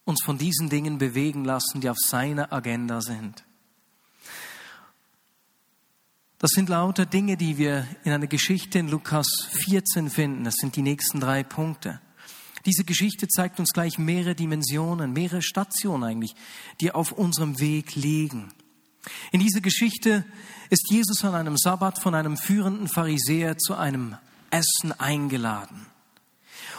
Uns 0.05 0.23
von 0.23 0.39
diesen 0.39 0.69
Dingen 0.69 0.99
bewegen 0.99 1.45
lassen, 1.45 1.81
die 1.81 1.91
auf 1.91 1.99
seiner 1.99 2.53
Agenda 2.53 3.01
sind. 3.01 3.45
Das 6.39 6.51
sind 6.51 6.69
lauter 6.69 7.07
Dinge, 7.07 7.37
die 7.37 7.59
wir 7.59 7.87
in 8.03 8.13
einer 8.13 8.27
Geschichte 8.27 8.79
in 8.79 8.89
Lukas 8.89 9.27
14 9.67 10.11
finden. 10.11 10.45
Das 10.45 10.57
sind 10.57 10.77
die 10.77 10.83
nächsten 10.83 11.21
drei 11.21 11.43
Punkte. 11.43 12.01
Diese 12.67 12.85
Geschichte 12.85 13.29
zeigt 13.29 13.61
uns 13.61 13.71
gleich 13.73 13.99
mehrere 13.99 14.35
Dimensionen, 14.35 15.13
mehrere 15.13 15.43
Stationen 15.43 16.05
eigentlich, 16.05 16.35
die 16.81 16.93
auf 16.93 17.13
unserem 17.13 17.61
Weg 17.61 17.95
liegen. 17.95 18.53
In 19.33 19.41
dieser 19.41 19.61
Geschichte 19.61 20.25
ist 20.71 20.91
Jesus 20.91 21.25
an 21.25 21.35
einem 21.35 21.57
Sabbat 21.57 22.01
von 22.01 22.15
einem 22.15 22.37
führenden 22.37 22.89
Pharisäer 22.89 23.59
zu 23.59 23.75
einem 23.75 24.17
Essen 24.51 24.93
eingeladen. 24.99 25.87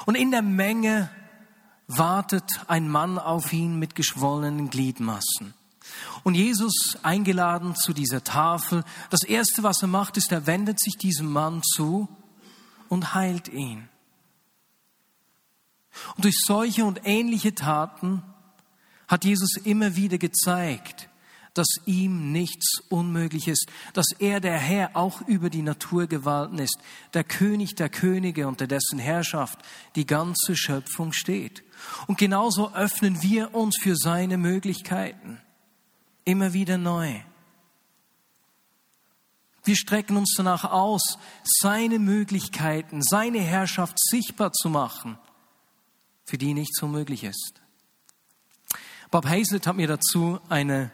Und 0.05 0.15
in 0.15 0.31
der 0.31 0.41
Menge 0.41 1.09
wartet 1.87 2.61
ein 2.67 2.89
Mann 2.89 3.19
auf 3.19 3.53
ihn 3.53 3.77
mit 3.77 3.95
geschwollenen 3.95 4.69
Gliedmassen. 4.69 5.53
Und 6.23 6.35
Jesus, 6.35 6.97
eingeladen 7.03 7.75
zu 7.75 7.93
dieser 7.93 8.23
Tafel, 8.23 8.83
das 9.09 9.23
Erste, 9.23 9.63
was 9.63 9.81
er 9.81 9.87
macht, 9.87 10.17
ist, 10.17 10.31
er 10.31 10.47
wendet 10.47 10.79
sich 10.79 10.95
diesem 10.95 11.31
Mann 11.31 11.61
zu 11.63 12.07
und 12.89 13.13
heilt 13.13 13.47
ihn. 13.47 13.89
Und 16.15 16.25
durch 16.25 16.37
solche 16.45 16.85
und 16.85 17.01
ähnliche 17.05 17.55
Taten 17.55 18.23
hat 19.07 19.25
Jesus 19.25 19.57
immer 19.63 19.95
wieder 19.95 20.17
gezeigt, 20.17 21.09
dass 21.55 21.67
ihm 21.85 22.33
nichts 22.33 22.81
unmöglich 22.89 23.47
ist, 23.47 23.67
dass 23.93 24.07
er 24.19 24.41
der 24.41 24.57
Herr 24.57 24.95
auch 24.95 25.21
über 25.21 25.49
die 25.49 25.61
Naturgewalten 25.61 26.59
ist, 26.59 26.77
der 27.13 27.23
König 27.23 27.75
der 27.75 27.87
Könige, 27.89 28.47
unter 28.47 28.67
dessen 28.67 28.99
Herrschaft 28.99 29.59
die 29.95 30.05
ganze 30.05 30.57
Schöpfung 30.57 31.13
steht. 31.13 31.63
Und 32.07 32.17
genauso 32.17 32.73
öffnen 32.73 33.21
wir 33.21 33.55
uns 33.55 33.77
für 33.81 33.95
seine 33.95 34.37
Möglichkeiten, 34.37 35.39
immer 36.25 36.53
wieder 36.53 36.77
neu. 36.77 37.21
Wir 39.63 39.75
strecken 39.75 40.17
uns 40.17 40.33
danach 40.37 40.63
aus, 40.63 41.17
seine 41.43 41.97
Möglichkeiten, 41.97 43.01
seine 43.01 43.39
Herrschaft 43.39 43.97
sichtbar 43.99 44.51
zu 44.51 44.69
machen, 44.69 45.17
für 46.23 46.37
die 46.37 46.53
nichts 46.53 46.81
unmöglich 46.83 47.23
ist. 47.23 47.61
Bob 49.09 49.25
Hazlett 49.25 49.65
hat 49.65 49.75
mir 49.75 49.87
dazu 49.87 50.39
eine 50.49 50.91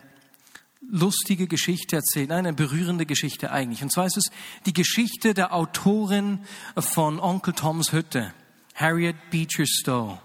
lustige 0.81 1.47
Geschichte 1.47 1.97
erzählt, 1.97 2.31
eine 2.31 2.53
berührende 2.53 3.05
Geschichte 3.05 3.51
eigentlich. 3.51 3.83
Und 3.83 3.91
zwar 3.91 4.05
ist 4.05 4.17
es 4.17 4.31
die 4.65 4.73
Geschichte 4.73 5.33
der 5.33 5.53
Autorin 5.53 6.39
von 6.77 7.19
Onkel 7.19 7.53
Toms 7.53 7.91
Hütte, 7.91 8.33
Harriet 8.75 9.15
Beecher 9.31 9.65
Stowe. 9.65 10.19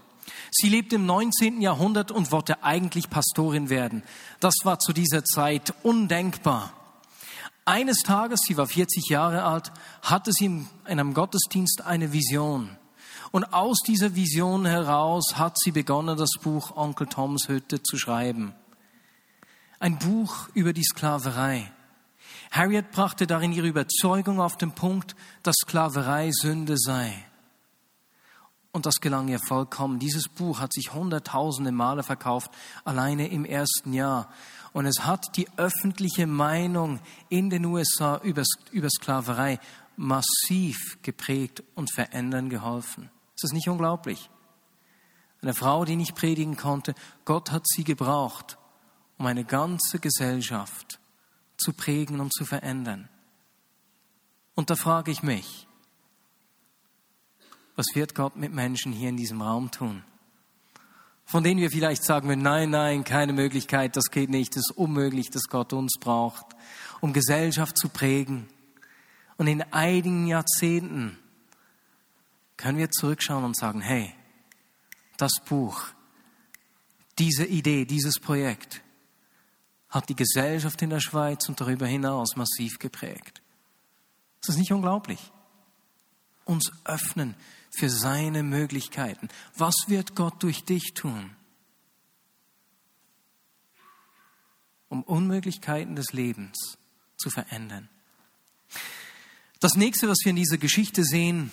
Sie 0.59 0.69
lebte 0.69 0.95
im 0.95 1.05
19. 1.05 1.61
Jahrhundert 1.61 2.11
und 2.11 2.31
wollte 2.31 2.63
eigentlich 2.63 3.11
Pastorin 3.11 3.69
werden. 3.69 4.01
Das 4.39 4.55
war 4.63 4.79
zu 4.79 4.91
dieser 4.91 5.23
Zeit 5.23 5.71
undenkbar. 5.83 6.73
Eines 7.63 7.99
Tages, 7.99 8.39
sie 8.47 8.57
war 8.57 8.65
40 8.65 9.07
Jahre 9.07 9.43
alt, 9.43 9.71
hatte 10.01 10.31
sie 10.33 10.45
in 10.45 10.67
einem 10.85 11.13
Gottesdienst 11.13 11.83
eine 11.85 12.11
Vision. 12.11 12.75
Und 13.31 13.53
aus 13.53 13.81
dieser 13.85 14.15
Vision 14.15 14.65
heraus 14.65 15.35
hat 15.35 15.59
sie 15.59 15.71
begonnen, 15.71 16.17
das 16.17 16.31
Buch 16.41 16.75
Onkel 16.75 17.05
Toms 17.05 17.49
Hütte 17.49 17.83
zu 17.83 17.95
schreiben. 17.97 18.55
Ein 19.79 19.99
Buch 19.99 20.49
über 20.55 20.73
die 20.73 20.85
Sklaverei. 20.85 21.71
Harriet 22.49 22.89
brachte 22.91 23.27
darin 23.27 23.51
ihre 23.51 23.67
Überzeugung 23.67 24.41
auf 24.41 24.57
den 24.57 24.71
Punkt, 24.71 25.15
dass 25.43 25.57
Sklaverei 25.57 26.31
Sünde 26.31 26.77
sei. 26.77 27.13
Und 28.71 28.85
das 28.85 28.95
gelang 28.95 29.27
ihr 29.27 29.39
vollkommen. 29.39 29.99
Dieses 29.99 30.27
Buch 30.27 30.59
hat 30.59 30.73
sich 30.73 30.93
hunderttausende 30.93 31.71
Male 31.71 32.03
verkauft, 32.03 32.51
alleine 32.83 33.27
im 33.27 33.45
ersten 33.45 33.93
Jahr. 33.93 34.29
Und 34.73 34.85
es 34.85 35.05
hat 35.05 35.35
die 35.35 35.47
öffentliche 35.57 36.27
Meinung 36.27 36.99
in 37.29 37.49
den 37.49 37.65
USA 37.65 38.17
über, 38.23 38.43
über 38.71 38.89
Sklaverei 38.89 39.59
massiv 39.95 40.99
geprägt 41.01 41.63
und 41.75 41.91
verändern 41.91 42.49
geholfen. 42.49 43.09
Ist 43.35 43.43
das 43.43 43.51
nicht 43.51 43.67
unglaublich? 43.67 44.29
Eine 45.41 45.53
Frau, 45.53 45.85
die 45.85 45.95
nicht 45.95 46.15
predigen 46.15 46.57
konnte, 46.57 46.95
Gott 47.25 47.51
hat 47.51 47.67
sie 47.67 47.83
gebraucht, 47.83 48.57
um 49.17 49.25
eine 49.25 49.45
ganze 49.45 49.99
Gesellschaft 49.99 50.99
zu 51.57 51.73
prägen 51.73 52.19
und 52.19 52.33
zu 52.33 52.45
verändern. 52.45 53.09
Und 54.55 54.69
da 54.69 54.75
frage 54.75 55.11
ich 55.11 55.21
mich, 55.21 55.66
was 57.77 57.85
wird 57.93 58.15
Gott 58.15 58.35
mit 58.35 58.51
Menschen 58.51 58.91
hier 58.91 59.09
in 59.09 59.17
diesem 59.17 59.41
Raum 59.41 59.69
tun? 59.71 60.03
Von 61.25 61.43
denen 61.43 61.61
wir 61.61 61.69
vielleicht 61.69 62.03
sagen 62.03 62.27
würden, 62.27 62.41
nein, 62.41 62.71
nein, 62.71 63.03
keine 63.03 63.33
Möglichkeit, 63.33 63.95
das 63.95 64.09
geht 64.09 64.29
nicht, 64.29 64.55
es 64.57 64.69
ist 64.69 64.77
unmöglich, 64.77 65.29
dass 65.29 65.43
Gott 65.43 65.73
uns 65.73 65.97
braucht, 65.99 66.45
um 67.01 67.13
Gesellschaft 67.13 67.77
zu 67.77 67.89
prägen. 67.89 68.47
Und 69.37 69.45
in 69.45 69.61
einigen 69.71 70.25
Jahrzehnten 70.25 71.19
können 72.55 72.79
wir 72.79 72.89
zurückschauen 72.89 73.43
und 73.43 73.55
sagen, 73.55 73.81
hey, 73.81 74.11
das 75.17 75.33
Buch, 75.47 75.83
diese 77.19 77.45
Idee, 77.45 77.85
dieses 77.85 78.19
Projekt, 78.19 78.81
hat 79.89 80.09
die 80.09 80.15
Gesellschaft 80.15 80.81
in 80.81 80.89
der 80.89 80.99
Schweiz 80.99 81.47
und 81.47 81.61
darüber 81.61 81.85
hinaus 81.85 82.35
massiv 82.35 82.79
geprägt. 82.79 83.43
Ist 84.41 84.49
das 84.49 84.57
nicht 84.57 84.71
unglaublich? 84.71 85.31
Uns 86.45 86.71
öffnen 86.83 87.35
für 87.77 87.89
seine 87.91 88.41
Möglichkeiten. 88.41 89.29
Was 89.55 89.75
wird 89.85 90.15
Gott 90.15 90.41
durch 90.41 90.63
dich 90.63 90.93
tun? 90.95 91.29
Um 94.89 95.03
Unmöglichkeiten 95.03 95.95
des 95.95 96.11
Lebens 96.11 96.77
zu 97.17 97.29
verändern. 97.29 97.87
Das 99.59 99.75
nächste, 99.75 100.07
was 100.07 100.17
wir 100.23 100.31
in 100.31 100.37
dieser 100.37 100.57
Geschichte 100.57 101.03
sehen, 101.03 101.51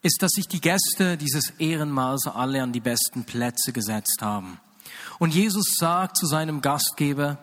ist, 0.00 0.22
dass 0.22 0.32
sich 0.32 0.48
die 0.48 0.60
Gäste 0.60 1.18
dieses 1.18 1.50
Ehrenmals 1.58 2.26
alle 2.26 2.62
an 2.62 2.72
die 2.72 2.80
besten 2.80 3.24
Plätze 3.24 3.72
gesetzt 3.72 4.22
haben. 4.22 4.58
Und 5.18 5.34
Jesus 5.34 5.74
sagt 5.76 6.16
zu 6.16 6.26
seinem 6.26 6.62
Gastgeber, 6.62 7.38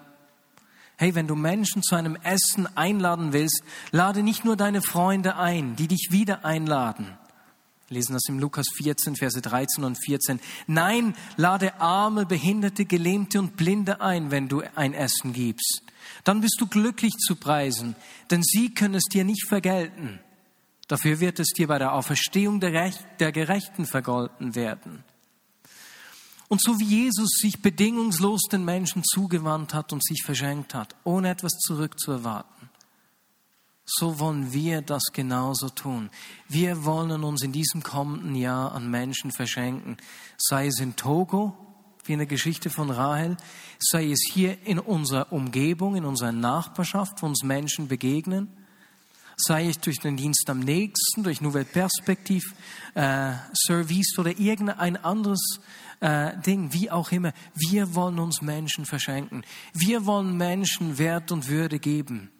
hey, 0.97 1.13
wenn 1.13 1.27
du 1.27 1.35
Menschen 1.35 1.83
zu 1.83 1.95
einem 1.95 2.15
Essen 2.15 2.67
einladen 2.75 3.33
willst, 3.33 3.61
lade 3.91 4.23
nicht 4.23 4.45
nur 4.45 4.55
deine 4.55 4.81
Freunde 4.81 5.35
ein, 5.35 5.75
die 5.75 5.87
dich 5.87 6.07
wieder 6.09 6.43
einladen. 6.43 7.17
Wir 7.87 7.95
lesen 7.95 8.13
das 8.13 8.27
im 8.27 8.39
Lukas 8.39 8.65
14, 8.77 9.15
Verse 9.15 9.39
13 9.39 9.83
und 9.83 10.03
14. 10.03 10.39
Nein, 10.65 11.15
lade 11.37 11.79
Arme, 11.79 12.25
Behinderte, 12.25 12.85
Gelähmte 12.85 13.39
und 13.39 13.57
Blinde 13.57 14.01
ein, 14.01 14.31
wenn 14.31 14.47
du 14.47 14.63
ein 14.75 14.93
Essen 14.93 15.33
gibst. 15.33 15.83
Dann 16.23 16.41
bist 16.41 16.57
du 16.59 16.67
glücklich 16.67 17.13
zu 17.13 17.35
preisen, 17.35 17.95
denn 18.31 18.41
sie 18.41 18.73
können 18.73 18.95
es 18.95 19.05
dir 19.05 19.23
nicht 19.23 19.47
vergelten. 19.47 20.19
Dafür 20.87 21.19
wird 21.19 21.39
es 21.39 21.49
dir 21.49 21.67
bei 21.67 21.79
der 21.79 21.93
Auferstehung 21.93 22.59
der, 22.59 22.73
Recht, 22.73 23.05
der 23.19 23.31
Gerechten 23.31 23.85
vergolten 23.85 24.55
werden. 24.55 25.03
Und 26.47 26.61
so 26.61 26.79
wie 26.79 26.85
Jesus 26.85 27.29
sich 27.39 27.61
bedingungslos 27.61 28.43
den 28.51 28.65
Menschen 28.65 29.03
zugewandt 29.03 29.73
hat 29.73 29.93
und 29.93 30.03
sich 30.03 30.21
verschenkt 30.23 30.75
hat, 30.75 30.95
ohne 31.03 31.29
etwas 31.29 31.53
zurückzuerwarten, 31.53 32.64
so 33.85 34.19
wollen 34.19 34.51
wir 34.51 34.81
das 34.81 35.03
genauso 35.13 35.69
tun. 35.69 36.09
Wir 36.49 36.85
wollen 36.85 37.23
uns 37.23 37.43
in 37.43 37.51
diesem 37.51 37.83
kommenden 37.83 38.35
Jahr 38.35 38.73
an 38.73 38.89
Menschen 38.89 39.31
verschenken, 39.31 39.97
sei 40.37 40.67
es 40.67 40.79
in 40.79 40.95
Togo, 40.95 41.55
wie 42.03 42.13
in 42.13 42.19
der 42.19 42.27
Geschichte 42.27 42.69
von 42.69 42.89
Rahel, 42.89 43.37
sei 43.79 44.11
es 44.11 44.19
hier 44.31 44.57
in 44.65 44.79
unserer 44.79 45.31
Umgebung, 45.31 45.95
in 45.95 46.05
unserer 46.05 46.31
Nachbarschaft, 46.31 47.21
wo 47.21 47.27
uns 47.27 47.43
Menschen 47.43 47.87
begegnen, 47.87 48.49
sei 49.37 49.67
es 49.67 49.79
durch 49.79 49.99
den 49.99 50.17
Dienst 50.17 50.49
am 50.49 50.59
nächsten, 50.59 51.23
durch 51.23 51.41
Nouvelle 51.41 51.65
Perspektiv, 51.65 52.55
äh, 52.93 53.33
Service 53.53 54.17
oder 54.17 54.37
irgendein 54.37 54.97
anderes 54.97 55.59
äh, 55.99 56.37
Ding, 56.41 56.73
wie 56.73 56.89
auch 56.89 57.11
immer. 57.11 57.33
Wir 57.53 57.95
wollen 57.95 58.19
uns 58.19 58.41
Menschen 58.41 58.85
verschenken. 58.85 59.43
Wir 59.73 60.05
wollen 60.05 60.37
Menschen 60.37 60.97
Wert 60.97 61.31
und 61.31 61.47
Würde 61.47 61.79
geben, 61.79 62.31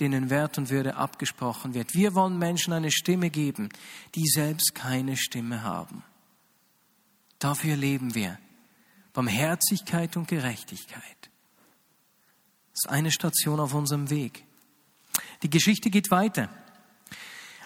denen 0.00 0.30
Wert 0.30 0.58
und 0.58 0.70
Würde 0.70 0.96
abgesprochen 0.96 1.74
wird. 1.74 1.94
Wir 1.94 2.14
wollen 2.14 2.38
Menschen 2.38 2.72
eine 2.72 2.90
Stimme 2.90 3.30
geben, 3.30 3.70
die 4.14 4.26
selbst 4.26 4.74
keine 4.74 5.16
Stimme 5.16 5.62
haben. 5.62 6.04
Dafür 7.38 7.76
leben 7.76 8.14
wir. 8.14 8.38
Barmherzigkeit 9.12 10.16
und 10.16 10.28
Gerechtigkeit. 10.28 11.30
Das 12.72 12.84
ist 12.84 12.90
eine 12.90 13.10
Station 13.10 13.60
auf 13.60 13.72
unserem 13.72 14.10
Weg. 14.10 14.44
Die 15.42 15.50
Geschichte 15.50 15.88
geht 15.88 16.10
weiter. 16.10 16.50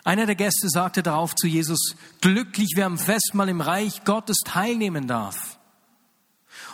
Einer 0.04 0.26
der 0.26 0.36
Gäste 0.36 0.68
sagte 0.68 1.02
darauf 1.02 1.34
zu 1.34 1.46
Jesus, 1.46 1.96
glücklich 2.20 2.72
wer 2.76 2.86
am 2.86 2.98
Festmahl 2.98 3.48
im 3.48 3.60
Reich 3.60 4.04
Gottes 4.04 4.38
teilnehmen 4.44 5.08
darf. 5.08 5.58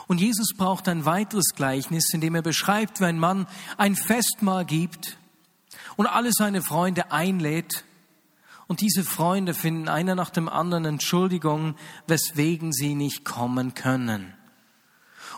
Und 0.07 0.21
Jesus 0.21 0.55
braucht 0.57 0.89
ein 0.89 1.05
weiteres 1.05 1.49
Gleichnis, 1.57 2.13
in 2.13 2.21
dem 2.21 2.35
er 2.35 2.43
beschreibt, 2.43 3.01
wie 3.01 3.07
ein 3.07 3.19
Mann 3.19 3.47
ein 3.79 3.97
Festmahl 3.97 4.65
gibt 4.65 5.19
und 5.97 6.07
alle 6.07 6.31
seine 6.33 6.63
Freunde 6.63 7.11
einlädt. 7.13 7.85
Und 8.69 8.81
diese 8.81 9.05
Freunde 9.05 9.55
finden 9.55 9.89
einer 9.89 10.15
nach 10.15 10.31
dem 10.31 10.49
anderen 10.49 10.85
Entschuldigung, 10.85 11.77
weswegen 12.07 12.73
sie 12.73 12.95
nicht 12.95 13.25
kommen 13.25 13.75
können. 13.75 14.35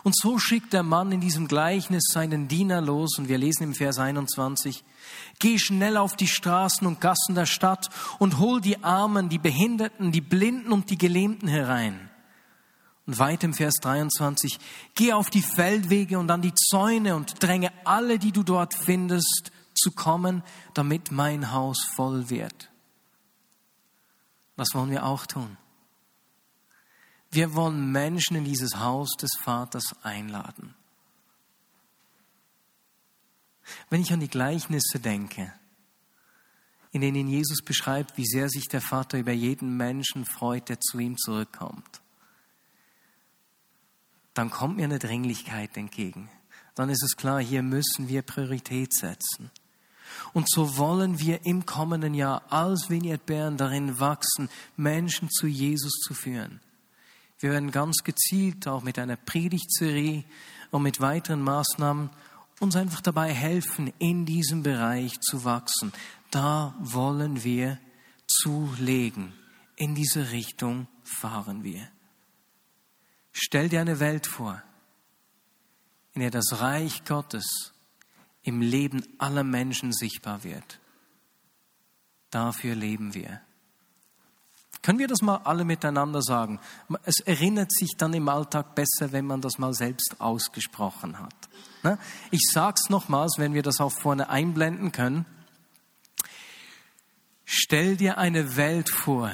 Und 0.03 0.15
so 0.15 0.39
schickt 0.39 0.73
der 0.73 0.83
Mann 0.83 1.11
in 1.11 1.19
diesem 1.19 1.47
Gleichnis 1.47 2.03
seinen 2.11 2.47
Diener 2.47 2.81
los, 2.81 3.17
und 3.17 3.27
wir 3.27 3.37
lesen 3.37 3.63
im 3.63 3.75
Vers 3.75 3.99
21, 3.99 4.83
Geh 5.39 5.59
schnell 5.59 5.97
auf 5.97 6.15
die 6.15 6.27
Straßen 6.27 6.87
und 6.87 7.01
Gassen 7.01 7.35
der 7.35 7.45
Stadt 7.45 7.89
und 8.17 8.39
hol 8.39 8.61
die 8.61 8.83
Armen, 8.83 9.29
die 9.29 9.37
Behinderten, 9.37 10.11
die 10.11 10.21
Blinden 10.21 10.71
und 10.71 10.89
die 10.89 10.97
Gelähmten 10.97 11.47
herein. 11.47 12.09
Und 13.05 13.19
weit 13.19 13.43
im 13.43 13.53
Vers 13.53 13.75
23, 13.81 14.59
geh 14.95 15.13
auf 15.13 15.29
die 15.29 15.41
Feldwege 15.41 16.19
und 16.19 16.29
an 16.29 16.41
die 16.41 16.53
Zäune 16.53 17.15
und 17.15 17.41
dränge 17.41 17.71
alle, 17.83 18.19
die 18.19 18.31
du 18.31 18.43
dort 18.43 18.73
findest, 18.73 19.51
zu 19.79 19.91
kommen, 19.91 20.43
damit 20.73 21.11
mein 21.11 21.51
Haus 21.51 21.83
voll 21.95 22.29
wird. 22.29 22.69
Was 24.55 24.73
wollen 24.73 24.91
wir 24.91 25.05
auch 25.05 25.25
tun? 25.25 25.57
Wir 27.31 27.53
wollen 27.53 27.91
Menschen 27.91 28.35
in 28.37 28.43
dieses 28.43 28.77
Haus 28.77 29.11
des 29.11 29.31
Vaters 29.39 29.95
einladen. 30.03 30.75
Wenn 33.89 34.01
ich 34.01 34.11
an 34.11 34.19
die 34.19 34.27
Gleichnisse 34.27 34.99
denke, 34.99 35.53
in 36.91 37.01
denen 37.01 37.27
Jesus 37.27 37.61
beschreibt, 37.63 38.17
wie 38.17 38.25
sehr 38.25 38.49
sich 38.49 38.67
der 38.67 38.81
Vater 38.81 39.19
über 39.19 39.31
jeden 39.31 39.77
Menschen 39.77 40.25
freut, 40.25 40.69
der 40.69 40.79
zu 40.79 40.97
ihm 40.97 41.17
zurückkommt, 41.17 42.01
dann 44.33 44.49
kommt 44.49 44.77
mir 44.77 44.85
eine 44.85 44.99
Dringlichkeit 44.99 45.77
entgegen. 45.77 46.29
Dann 46.73 46.89
ist 46.89 47.03
es 47.03 47.15
klar, 47.15 47.41
hier 47.41 47.61
müssen 47.61 48.07
wir 48.07 48.21
Priorität 48.21 48.93
setzen. 48.93 49.51
Und 50.33 50.49
so 50.49 50.77
wollen 50.77 51.19
wir 51.19 51.45
im 51.45 51.65
kommenden 51.65 52.13
Jahr 52.13 52.43
als 52.51 52.89
Vignette 52.89 53.23
Bern 53.25 53.57
darin 53.57 53.99
wachsen, 53.99 54.49
Menschen 54.77 55.29
zu 55.29 55.47
Jesus 55.47 55.93
zu 56.05 56.13
führen. 56.13 56.59
Wir 57.39 57.51
werden 57.51 57.71
ganz 57.71 58.03
gezielt 58.03 58.67
auch 58.67 58.83
mit 58.83 58.99
einer 58.99 59.15
Predigtserie 59.15 60.23
und 60.71 60.83
mit 60.83 60.99
weiteren 60.99 61.41
Maßnahmen 61.41 62.09
uns 62.59 62.75
einfach 62.75 63.01
dabei 63.01 63.33
helfen, 63.33 63.93
in 63.99 64.25
diesem 64.25 64.63
Bereich 64.63 65.19
zu 65.21 65.45
wachsen. 65.45 65.93
Da 66.31 66.75
wollen 66.79 67.43
wir 67.43 67.79
zulegen. 68.27 69.33
In 69.75 69.95
diese 69.95 70.31
Richtung 70.31 70.87
fahren 71.03 71.63
wir. 71.63 71.87
Stell 73.31 73.69
dir 73.69 73.79
eine 73.79 74.01
Welt 74.01 74.27
vor, 74.27 74.61
in 76.13 76.21
der 76.21 76.31
das 76.31 76.59
Reich 76.59 77.05
Gottes 77.05 77.73
im 78.49 78.61
Leben 78.61 79.03
aller 79.19 79.43
Menschen 79.43 79.93
sichtbar 79.93 80.43
wird. 80.43 80.79
Dafür 82.31 82.75
leben 82.75 83.13
wir. 83.13 83.41
Können 84.81 84.99
wir 84.99 85.07
das 85.07 85.21
mal 85.21 85.41
alle 85.43 85.65
miteinander 85.65 86.21
sagen? 86.21 86.59
Es 87.03 87.19
erinnert 87.19 87.71
sich 87.71 87.91
dann 87.97 88.13
im 88.13 88.27
Alltag 88.27 88.75
besser, 88.75 89.11
wenn 89.11 89.25
man 89.25 89.41
das 89.41 89.57
mal 89.57 89.73
selbst 89.73 90.15
ausgesprochen 90.19 91.19
hat. 91.19 91.35
Ne? 91.83 91.97
Ich 92.31 92.49
sage 92.51 92.75
es 92.81 92.89
nochmals, 92.89 93.35
wenn 93.37 93.53
wir 93.53 93.61
das 93.61 93.79
auch 93.79 93.91
vorne 93.91 94.29
einblenden 94.29 94.91
können. 94.91 95.25
Stell 97.45 97.97
dir 97.97 98.17
eine 98.17 98.55
Welt 98.55 98.89
vor, 98.89 99.31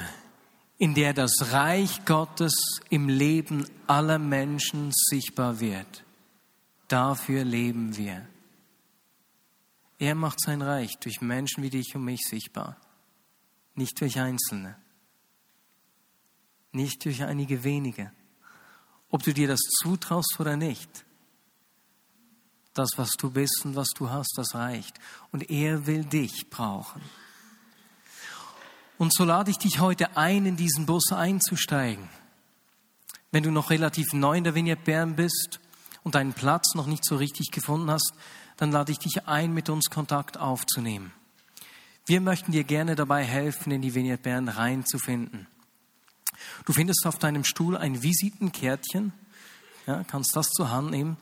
in 0.78 0.94
der 0.94 1.14
das 1.14 1.52
Reich 1.52 2.04
Gottes 2.04 2.80
im 2.90 3.08
Leben 3.08 3.66
aller 3.86 4.18
Menschen 4.18 4.90
sichtbar 4.92 5.60
wird. 5.60 6.04
Dafür 6.88 7.44
leben 7.44 7.96
wir. 7.96 8.26
Er 9.98 10.14
macht 10.14 10.40
sein 10.40 10.62
Reich 10.62 10.98
durch 10.98 11.20
Menschen 11.20 11.62
wie 11.62 11.70
dich 11.70 11.94
und 11.94 12.04
mich 12.04 12.22
sichtbar, 12.26 12.76
nicht 13.74 14.00
durch 14.00 14.20
Einzelne 14.20 14.76
nicht 16.76 17.04
durch 17.04 17.24
einige 17.24 17.64
wenige. 17.64 18.12
Ob 19.10 19.22
du 19.24 19.32
dir 19.32 19.48
das 19.48 19.60
zutraust 19.82 20.36
oder 20.38 20.56
nicht. 20.56 21.04
Das, 22.74 22.90
was 22.96 23.12
du 23.12 23.30
bist 23.30 23.62
und 23.64 23.74
was 23.74 23.88
du 23.96 24.10
hast, 24.10 24.34
das 24.36 24.54
reicht. 24.54 24.98
Und 25.32 25.50
er 25.50 25.86
will 25.86 26.04
dich 26.04 26.50
brauchen. 26.50 27.00
Und 28.98 29.14
so 29.14 29.24
lade 29.24 29.50
ich 29.50 29.58
dich 29.58 29.80
heute 29.80 30.16
ein, 30.16 30.46
in 30.46 30.56
diesen 30.56 30.86
Bus 30.86 31.10
einzusteigen. 31.12 32.08
Wenn 33.30 33.42
du 33.42 33.50
noch 33.50 33.70
relativ 33.70 34.12
neu 34.12 34.36
in 34.36 34.44
der 34.44 34.54
Vignette 34.54 34.82
Bern 34.82 35.16
bist 35.16 35.60
und 36.06 36.14
deinen 36.14 36.34
Platz 36.34 36.76
noch 36.76 36.86
nicht 36.86 37.04
so 37.04 37.16
richtig 37.16 37.50
gefunden 37.50 37.90
hast, 37.90 38.12
dann 38.58 38.70
lade 38.70 38.92
ich 38.92 39.00
dich 39.00 39.26
ein, 39.26 39.52
mit 39.52 39.68
uns 39.68 39.90
Kontakt 39.90 40.38
aufzunehmen. 40.38 41.12
Wir 42.06 42.20
möchten 42.20 42.52
dir 42.52 42.62
gerne 42.62 42.94
dabei 42.94 43.24
helfen, 43.24 43.72
in 43.72 43.82
die 43.82 43.92
Vignette 43.92 44.22
Bern 44.22 44.48
reinzufinden. 44.48 45.48
Du 46.64 46.72
findest 46.72 47.04
auf 47.06 47.18
deinem 47.18 47.42
Stuhl 47.42 47.76
ein 47.76 48.04
Visitenkärtchen, 48.04 49.12
ja, 49.88 50.04
kannst 50.04 50.36
das 50.36 50.50
zur 50.50 50.70
Hand 50.70 50.92
nehmen. 50.92 51.16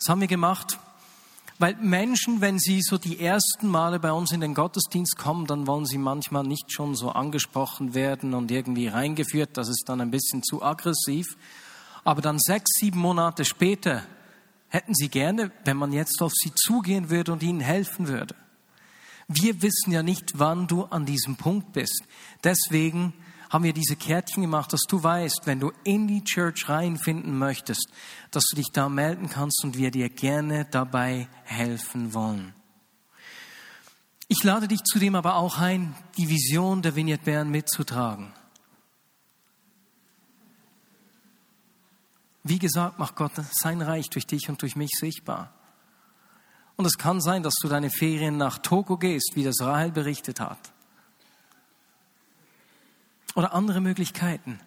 Das 0.00 0.08
haben 0.08 0.20
wir 0.20 0.26
gemacht, 0.26 0.80
weil 1.60 1.76
Menschen, 1.76 2.40
wenn 2.40 2.58
sie 2.58 2.82
so 2.82 2.98
die 2.98 3.20
ersten 3.20 3.68
Male 3.68 4.00
bei 4.00 4.10
uns 4.10 4.32
in 4.32 4.40
den 4.40 4.54
Gottesdienst 4.54 5.16
kommen, 5.16 5.46
dann 5.46 5.68
wollen 5.68 5.86
sie 5.86 5.98
manchmal 5.98 6.42
nicht 6.42 6.72
schon 6.72 6.96
so 6.96 7.10
angesprochen 7.10 7.94
werden 7.94 8.34
und 8.34 8.50
irgendwie 8.50 8.88
reingeführt, 8.88 9.50
das 9.56 9.68
ist 9.68 9.84
dann 9.86 10.00
ein 10.00 10.10
bisschen 10.10 10.42
zu 10.42 10.60
aggressiv. 10.60 11.36
Aber 12.02 12.20
dann 12.20 12.40
sechs, 12.40 12.72
sieben 12.80 12.98
Monate 12.98 13.44
später 13.44 14.02
hätten 14.74 14.94
sie 14.94 15.08
gerne, 15.08 15.52
wenn 15.64 15.76
man 15.76 15.92
jetzt 15.92 16.20
auf 16.20 16.32
sie 16.34 16.52
zugehen 16.54 17.08
würde 17.08 17.32
und 17.32 17.44
ihnen 17.44 17.60
helfen 17.60 18.08
würde. 18.08 18.34
Wir 19.28 19.62
wissen 19.62 19.92
ja 19.92 20.02
nicht, 20.02 20.38
wann 20.38 20.66
du 20.66 20.82
an 20.82 21.06
diesem 21.06 21.36
Punkt 21.36 21.72
bist. 21.72 22.02
Deswegen 22.42 23.14
haben 23.48 23.64
wir 23.64 23.72
diese 23.72 23.94
Kärtchen 23.94 24.42
gemacht, 24.42 24.72
dass 24.72 24.82
du 24.88 25.02
weißt, 25.02 25.42
wenn 25.44 25.60
du 25.60 25.70
in 25.84 26.08
die 26.08 26.24
Church 26.24 26.68
reinfinden 26.68 27.38
möchtest, 27.38 27.88
dass 28.32 28.44
du 28.50 28.56
dich 28.56 28.72
da 28.72 28.88
melden 28.88 29.30
kannst 29.30 29.62
und 29.64 29.78
wir 29.78 29.92
dir 29.92 30.10
gerne 30.10 30.66
dabei 30.68 31.28
helfen 31.44 32.12
wollen. 32.12 32.52
Ich 34.26 34.42
lade 34.42 34.66
dich 34.66 34.82
zudem 34.82 35.14
aber 35.14 35.36
auch 35.36 35.58
ein, 35.58 35.94
die 36.18 36.28
Vision 36.28 36.82
der 36.82 36.96
Vignette 36.96 37.24
Bern 37.24 37.50
mitzutragen. 37.50 38.32
Wie 42.44 42.58
gesagt, 42.58 42.98
macht 42.98 43.16
Gott 43.16 43.32
sein 43.52 43.82
Reich 43.82 44.08
durch 44.10 44.26
dich 44.26 44.48
und 44.48 44.62
durch 44.62 44.76
mich 44.76 44.90
sichtbar. 44.98 45.52
Und 46.76 46.84
es 46.84 46.98
kann 46.98 47.20
sein, 47.20 47.42
dass 47.42 47.54
du 47.60 47.68
deine 47.68 47.90
Ferien 47.90 48.36
nach 48.36 48.58
Togo 48.58 48.96
gehst, 48.96 49.32
wie 49.34 49.44
das 49.44 49.60
Rahel 49.60 49.90
berichtet 49.90 50.40
hat 50.40 50.74
oder 53.34 53.52
andere 53.54 53.80
Möglichkeiten. 53.80 54.60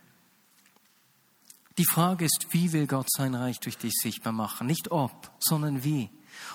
Die 1.78 1.86
Frage 1.86 2.26
ist, 2.26 2.48
wie 2.52 2.74
will 2.74 2.88
Gott 2.88 3.08
sein 3.10 3.36
Reich 3.36 3.60
durch 3.60 3.78
dich 3.78 3.94
sichtbar 3.94 4.34
machen? 4.34 4.68
Nicht 4.68 4.92
ob, 4.92 5.32
sondern 5.40 5.84
wie. 5.84 6.10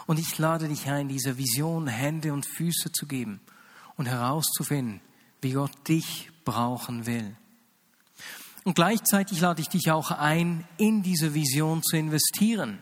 Und 0.06 0.18
ich 0.18 0.38
lade 0.38 0.68
dich 0.68 0.88
ein, 0.88 1.08
dieser 1.08 1.38
Vision 1.38 1.86
Hände 1.86 2.32
und 2.32 2.46
Füße 2.46 2.92
zu 2.92 3.06
geben 3.06 3.40
und 3.96 4.06
herauszufinden, 4.06 5.00
wie 5.40 5.52
Gott 5.52 5.88
dich 5.88 6.30
brauchen 6.44 7.06
will. 7.06 7.36
Und 8.64 8.74
gleichzeitig 8.74 9.40
lade 9.40 9.60
ich 9.60 9.68
dich 9.68 9.90
auch 9.90 10.10
ein, 10.10 10.66
in 10.76 11.02
diese 11.02 11.34
Vision 11.34 11.82
zu 11.82 11.96
investieren. 11.96 12.78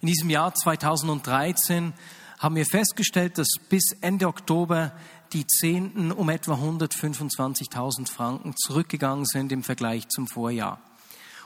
In 0.00 0.08
diesem 0.08 0.28
Jahr 0.28 0.54
2013 0.54 1.94
haben 2.38 2.54
wir 2.54 2.66
festgestellt, 2.66 3.38
dass 3.38 3.48
bis 3.68 3.92
Ende 4.00 4.28
Oktober 4.28 4.92
die 5.32 5.46
Zehnten 5.46 6.12
um 6.12 6.28
etwa 6.28 6.54
125.000 6.54 8.10
Franken 8.10 8.54
zurückgegangen 8.56 9.24
sind 9.24 9.52
im 9.52 9.62
Vergleich 9.62 10.08
zum 10.08 10.28
Vorjahr. 10.28 10.80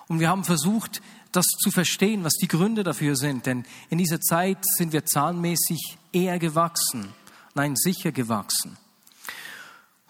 Und 0.09 0.19
wir 0.19 0.29
haben 0.29 0.45
versucht, 0.45 1.01
das 1.31 1.47
zu 1.47 1.71
verstehen, 1.71 2.25
was 2.25 2.33
die 2.35 2.49
Gründe 2.49 2.83
dafür 2.83 3.15
sind. 3.15 3.47
Denn 3.47 3.65
in 3.89 3.99
dieser 3.99 4.21
Zeit 4.21 4.59
sind 4.77 4.93
wir 4.93 5.07
zahlenmäßig 5.07 5.97
eher 6.13 6.41
gewachsen. 6.41 7.09
Nein, 7.55 7.77
sicher 7.77 8.11
gewachsen. 8.11 8.77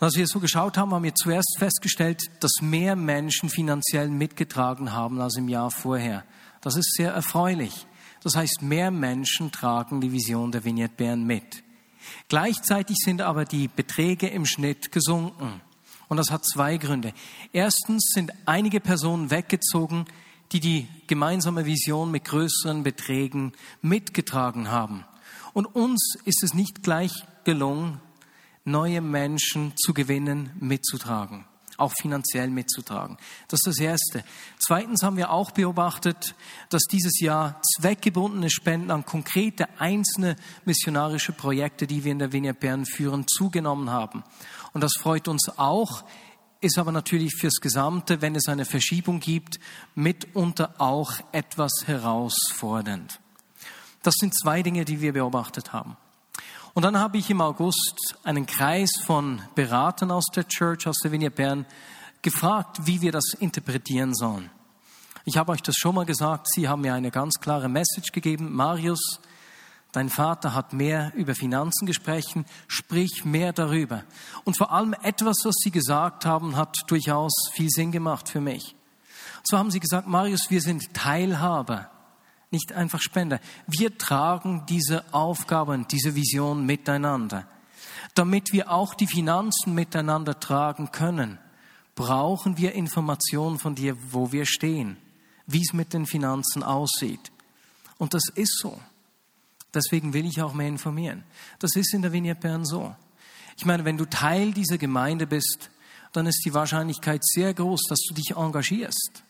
Und 0.01 0.07
als 0.07 0.17
wir 0.17 0.27
so 0.27 0.41
geschaut 0.41 0.79
haben, 0.79 0.95
haben 0.95 1.05
wir 1.05 1.15
zuerst 1.15 1.57
festgestellt, 1.59 2.31
dass 2.41 2.63
mehr 2.63 2.97
Menschen 2.97 3.51
finanziell 3.51 4.09
mitgetragen 4.09 4.95
haben 4.95 5.21
als 5.21 5.37
im 5.37 5.51
Jahr 5.51 5.71
vorher. 5.71 6.25
Das 6.63 6.77
ist 6.77 6.95
sehr 6.95 7.13
erfreulich. 7.13 7.87
Das 8.23 8.35
heißt, 8.35 8.63
mehr 8.63 8.91
Menschen 8.91 9.53
tragen 9.53 10.01
die 10.01 10.11
Vision 10.11 10.53
der 10.53 10.65
Vignette 10.65 10.95
Bern 10.97 11.25
mit. 11.25 11.63
Gleichzeitig 12.29 12.97
sind 12.97 13.21
aber 13.21 13.45
die 13.45 13.69
Beträge 13.69 14.29
im 14.29 14.47
Schnitt 14.47 14.91
gesunken. 14.91 15.61
Und 16.09 16.17
das 16.17 16.31
hat 16.31 16.47
zwei 16.47 16.79
Gründe. 16.79 17.13
Erstens 17.53 18.11
sind 18.15 18.33
einige 18.47 18.81
Personen 18.81 19.31
weggezogen, 19.31 20.07
die 20.53 20.61
die 20.61 20.89
gemeinsame 21.09 21.67
Vision 21.67 22.11
mit 22.11 22.25
größeren 22.25 22.85
Beträgen 22.85 23.53
mitgetragen 23.83 24.71
haben. 24.71 25.05
Und 25.53 25.67
uns 25.67 26.17
ist 26.25 26.43
es 26.43 26.55
nicht 26.55 26.83
gleich 26.83 27.13
gelungen, 27.45 28.01
neue 28.65 29.01
Menschen 29.01 29.73
zu 29.77 29.95
gewinnen, 29.95 30.51
mitzutragen 30.59 31.47
auch 31.81 31.95
finanziell 31.99 32.51
mitzutragen. 32.51 33.17
Das 33.49 33.61
ist 33.61 33.67
das 33.67 33.79
Erste. 33.79 34.25
Zweitens 34.59 35.03
haben 35.03 35.17
wir 35.17 35.31
auch 35.31 35.51
beobachtet, 35.51 36.35
dass 36.69 36.83
dieses 36.83 37.21
Jahr 37.21 37.61
zweckgebundene 37.63 38.51
Spenden 38.51 38.91
an 38.91 39.05
konkrete 39.05 39.67
einzelne 39.81 40.37
missionarische 40.65 41.33
Projekte, 41.33 41.87
die 41.87 42.05
wir 42.05 42.13
in 42.13 42.19
der 42.19 42.33
Vignette 42.33 42.61
Bern 42.61 42.85
führen, 42.85 43.27
zugenommen 43.27 43.91
haben. 43.91 44.23
Und 44.73 44.83
das 44.83 44.93
freut 45.01 45.27
uns 45.27 45.51
auch 45.57 46.05
ist 46.63 46.77
aber 46.79 46.93
natürlich 46.93 47.37
fürs 47.37 47.57
Gesamte, 47.63 48.21
wenn 48.21 48.35
es 48.35 48.47
eine 48.47 48.67
Verschiebung 48.67 49.19
gibt, 49.21 49.59
mitunter 49.95 50.75
auch 50.77 51.15
etwas 51.33 51.85
herausfordernd. 51.87 53.19
Das 54.03 54.15
sind 54.19 54.39
zwei 54.39 54.63
Dinge, 54.63 54.85
die 54.85 55.01
wir 55.01 55.15
beobachtet 55.15 55.73
haben. 55.73 55.97
Und 56.75 56.85
dann 56.85 56.99
habe 56.99 57.19
ich 57.19 57.29
im 57.31 57.41
August 57.41 58.17
einen 58.23 58.47
Kreis 58.47 58.91
von 59.05 59.43
Beratern 59.55 60.11
aus 60.11 60.27
der 60.35 60.47
Church, 60.47 60.87
aus 60.87 60.99
der 61.03 61.11
Vignette 61.11 61.35
Bern, 61.35 61.67
gefragt, 62.23 62.87
wie 62.87 63.01
wir 63.01 63.13
das 63.13 63.35
interpretieren 63.39 64.15
sollen. 64.15 64.51
Ich 65.25 65.37
habe 65.37 65.53
euch 65.53 65.63
das 65.63 65.77
schon 65.77 65.95
mal 65.95 66.07
gesagt, 66.07 66.47
Sie 66.49 66.69
haben 66.69 66.83
mir 66.83 66.95
eine 66.95 67.11
ganz 67.11 67.41
klare 67.41 67.69
Message 67.69 68.13
gegeben. 68.13 68.53
Marius, 68.53 69.21
dein 69.93 70.09
Vater 70.09 70.55
hat 70.55 70.73
mehr 70.73 71.13
über 71.15 71.35
Finanzen 71.35 71.87
gesprochen, 71.87 72.47
sprich 72.69 73.25
mehr 73.25 73.53
darüber. 73.53 74.05
Und 74.45 74.57
vor 74.57 74.73
allem 74.73 74.95
etwas, 75.03 75.39
was 75.45 75.57
Sie 75.63 75.71
gesagt 75.71 76.25
haben, 76.25 76.57
hat 76.57 76.79
durchaus 76.87 77.33
viel 77.53 77.69
Sinn 77.69 77.93
gemacht 77.93 78.29
für 78.29 78.41
mich. 78.41 78.77
Und 79.39 79.47
zwar 79.49 79.59
haben 79.59 79.71
Sie 79.71 79.81
gesagt, 79.81 80.07
Marius, 80.07 80.51
wir 80.51 80.61
sind 80.61 80.95
Teilhaber, 80.95 81.91
nicht 82.51 82.73
einfach 82.73 83.01
Spender. 83.01 83.41
Wir 83.67 83.97
tragen 83.97 84.65
diese 84.69 85.05
Aufgaben, 85.13 85.87
diese 85.89 86.15
Vision 86.15 86.67
miteinander. 86.67 87.47
Damit 88.15 88.53
wir 88.53 88.71
auch 88.71 88.95
die 88.95 89.07
Finanzen 89.07 89.75
miteinander 89.75 90.41
tragen 90.41 90.91
können, 90.91 91.39
brauchen 91.95 92.57
wir 92.57 92.73
Informationen 92.73 93.59
von 93.59 93.75
dir, 93.75 93.97
wo 94.13 94.33
wir 94.33 94.47
stehen 94.47 94.97
wie 95.53 95.63
es 95.63 95.73
mit 95.73 95.93
den 95.93 96.07
Finanzen 96.07 96.63
aussieht. 96.63 97.33
Und 97.99 98.15
das 98.15 98.23
ist 98.35 98.59
so. 98.59 98.81
Deswegen 99.75 100.13
will 100.13 100.27
ich 100.27 100.41
auch 100.43 100.55
mehr 100.55 100.69
informieren. 100.69 101.25
Das 101.59 101.77
ist 101.77 101.93
in 101.93 102.03
der 102.03 102.13
Vignette 102.13 102.41
Bern 102.41 102.65
so. 102.65 102.95
Ich 103.57 103.65
meine, 103.65 103.85
wenn 103.85 103.97
du 103.97 104.05
Teil 104.05 104.53
dieser 104.53 104.79
Gemeinde 104.79 105.27
bist, 105.27 105.71
dann 106.13 106.27
ist 106.27 106.43
die 106.45 106.55
Wahrscheinlichkeit 106.55 107.25
sehr 107.25 107.53
groß, 107.53 107.83
dass 107.89 108.01
du 108.09 108.15
dich 108.15 108.37
engagierst, 108.37 109.23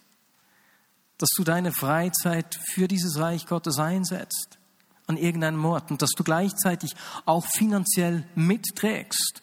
dass 1.21 1.29
du 1.37 1.45
deine 1.45 1.71
Freizeit 1.71 2.59
für 2.73 2.89
dieses 2.89 3.19
Reich 3.19 3.45
Gottes 3.45 3.79
einsetzt 3.79 4.59
an 5.07 5.19
irgendeinem 5.19 5.63
Ort 5.67 5.91
und 5.91 6.01
dass 6.01 6.13
du 6.17 6.25
gleichzeitig 6.25 6.97
auch 7.27 7.45
finanziell 7.45 8.27
mitträgst. 8.35 9.43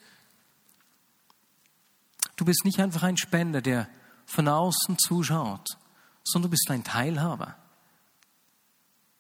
Du 2.36 2.46
bist 2.46 2.66
nicht 2.66 2.80
einfach 2.80 3.04
ein 3.04 3.18
Spender, 3.18 3.62
der 3.62 3.88
von 4.26 4.48
außen 4.48 4.98
zuschaut, 4.98 5.68
sondern 6.24 6.50
du 6.50 6.52
bist 6.54 6.72
ein 6.72 6.84
Teilhaber. 6.84 7.56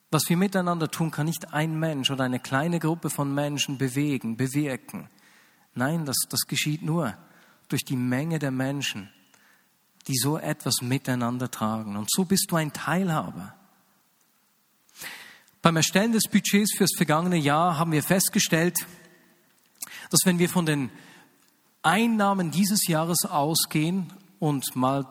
Was 0.10 0.28
wir 0.28 0.38
miteinander 0.38 0.89
tun, 0.89 1.12
kann 1.12 1.28
nicht 1.28 1.54
ein 1.54 1.78
Mensch 1.78 2.10
oder 2.10 2.24
eine 2.24 2.39
kleine 2.39 2.80
Gruppe 2.80 3.12
von 3.12 3.36
Menschen 3.36 3.78
bewegen, 3.78 4.36
bewirken. 4.36 5.12
Nein, 5.76 6.06
das, 6.06 6.15
das 6.28 6.48
geschieht 6.48 6.82
nur 6.82 7.15
durch 7.67 7.86
die 7.86 7.98
Menge 7.98 8.39
der 8.39 8.52
Menschen, 8.52 9.12
die 10.08 10.15
so 10.15 10.38
etwas 10.38 10.82
miteinander 10.82 11.52
tragen. 11.52 11.98
Und 11.98 12.10
so 12.12 12.26
bist 12.26 12.48
du 12.50 12.56
ein 12.56 12.74
Teilhaber. 12.74 13.54
Beim 15.62 15.76
Erstellen 15.76 16.13
des 16.13 16.24
Budgets 16.32 16.76
fürs 16.76 16.96
vergangene 16.96 17.38
Jahr 17.38 17.78
haben 17.78 17.91
wir 17.91 18.04
festgestellt, 18.04 18.78
dass 20.10 20.22
wenn 20.24 20.39
wir 20.39 20.50
von 20.50 20.65
den 20.65 20.89
Einnahmen 21.84 22.52
dieses 22.52 22.88
Jahres 22.88 23.26
ausgehen 23.26 24.13
und 24.39 24.76
mal 24.76 25.06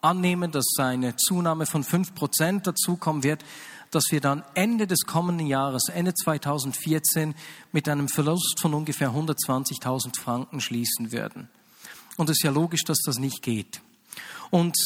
annehmen, 0.00 0.50
dass 0.50 0.66
eine 0.78 1.16
Zunahme 1.16 1.66
von 1.66 1.84
fünf 1.84 2.14
Prozent 2.14 2.66
dazukommen 2.66 3.22
wird, 3.22 3.44
dass 3.90 4.04
wir 4.10 4.20
dann 4.20 4.44
Ende 4.54 4.86
des 4.86 5.00
kommenden 5.00 5.46
Jahres, 5.46 5.88
Ende 5.88 6.14
2014, 6.14 7.34
mit 7.72 7.88
einem 7.88 8.08
Verlust 8.08 8.60
von 8.60 8.74
ungefähr 8.74 9.10
120.000 9.10 10.18
Franken 10.18 10.60
schließen 10.60 11.12
würden. 11.12 11.48
Und 12.16 12.30
es 12.30 12.38
ist 12.38 12.44
ja 12.44 12.50
logisch, 12.50 12.84
dass 12.84 12.98
das 13.04 13.18
nicht 13.18 13.42
geht. 13.42 13.80
Und 14.50 14.76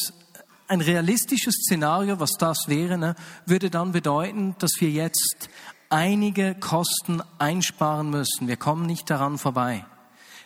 ein 0.67 0.81
realistisches 0.81 1.55
Szenario, 1.55 2.19
was 2.19 2.31
das 2.39 2.67
wäre, 2.67 2.97
ne, 2.97 3.15
würde 3.45 3.69
dann 3.69 3.91
bedeuten, 3.91 4.55
dass 4.59 4.71
wir 4.79 4.89
jetzt 4.89 5.49
einige 5.89 6.55
Kosten 6.55 7.21
einsparen 7.37 8.09
müssen. 8.09 8.47
Wir 8.47 8.57
kommen 8.57 8.85
nicht 8.85 9.09
daran 9.09 9.37
vorbei. 9.37 9.85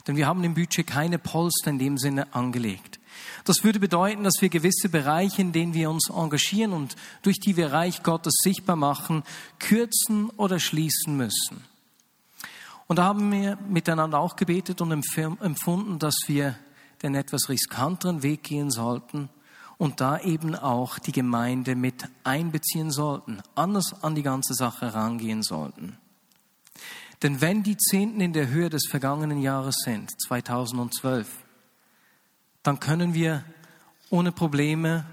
Denn 0.07 0.15
wir 0.15 0.27
haben 0.27 0.43
im 0.43 0.55
Budget 0.55 0.87
keine 0.87 1.19
Polster 1.19 1.69
in 1.69 1.79
dem 1.79 1.97
Sinne 1.97 2.33
angelegt. 2.33 2.99
Das 3.45 3.63
würde 3.63 3.79
bedeuten, 3.79 4.23
dass 4.23 4.41
wir 4.41 4.49
gewisse 4.49 4.89
Bereiche, 4.89 5.41
in 5.41 5.51
denen 5.51 5.73
wir 5.73 5.89
uns 5.89 6.09
engagieren 6.09 6.73
und 6.73 6.95
durch 7.21 7.39
die 7.39 7.57
wir 7.57 7.71
Reich 7.71 8.03
Gottes 8.03 8.33
sichtbar 8.41 8.75
machen, 8.75 9.23
kürzen 9.59 10.29
oder 10.31 10.59
schließen 10.59 11.15
müssen. 11.15 11.63
Und 12.87 12.97
da 12.97 13.05
haben 13.05 13.31
wir 13.31 13.57
miteinander 13.67 14.19
auch 14.19 14.35
gebetet 14.35 14.81
und 14.81 14.91
empfunden, 14.91 15.99
dass 15.99 16.15
wir 16.27 16.55
den 17.03 17.15
etwas 17.15 17.49
riskanteren 17.49 18.23
Weg 18.23 18.43
gehen 18.43 18.71
sollten 18.71 19.29
und 19.77 20.01
da 20.01 20.19
eben 20.19 20.55
auch 20.55 20.99
die 20.99 21.11
Gemeinde 21.11 21.75
mit 21.75 22.07
einbeziehen 22.23 22.91
sollten, 22.91 23.41
anders 23.55 24.03
an 24.03 24.15
die 24.15 24.23
ganze 24.23 24.53
Sache 24.53 24.93
rangehen 24.93 25.41
sollten. 25.41 25.97
Denn 27.21 27.41
wenn 27.41 27.63
die 27.63 27.77
Zehnten 27.77 28.21
in 28.21 28.33
der 28.33 28.49
Höhe 28.49 28.69
des 28.69 28.87
vergangenen 28.89 29.41
Jahres 29.41 29.75
sind, 29.83 30.09
2012, 30.21 31.29
dann 32.63 32.79
können 32.79 33.13
wir 33.13 33.43
ohne 34.09 34.31
Probleme 34.31 35.05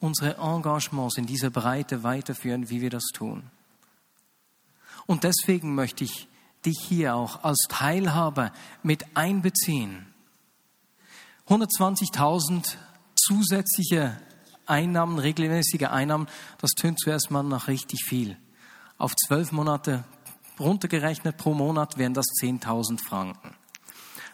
unsere 0.00 0.36
Engagements 0.36 1.16
in 1.16 1.26
dieser 1.26 1.50
Breite 1.50 2.02
weiterführen, 2.02 2.70
wie 2.70 2.80
wir 2.80 2.90
das 2.90 3.04
tun. 3.14 3.44
Und 5.06 5.24
deswegen 5.24 5.74
möchte 5.74 6.04
ich 6.04 6.28
dich 6.64 6.78
hier 6.80 7.14
auch 7.14 7.44
als 7.44 7.66
Teilhaber 7.68 8.52
mit 8.82 9.16
einbeziehen. 9.16 10.11
120.000 11.52 12.76
zusätzliche 13.14 14.16
Einnahmen, 14.64 15.18
regelmäßige 15.18 15.82
Einnahmen, 15.82 16.26
das 16.56 16.70
tönt 16.70 16.98
zuerst 16.98 17.30
mal 17.30 17.42
nach 17.42 17.68
richtig 17.68 18.06
viel. 18.06 18.38
Auf 18.96 19.14
zwölf 19.14 19.52
Monate 19.52 20.04
runtergerechnet 20.58 21.36
pro 21.36 21.52
Monat 21.52 21.98
wären 21.98 22.14
das 22.14 22.24
10.000 22.40 23.06
Franken. 23.06 23.54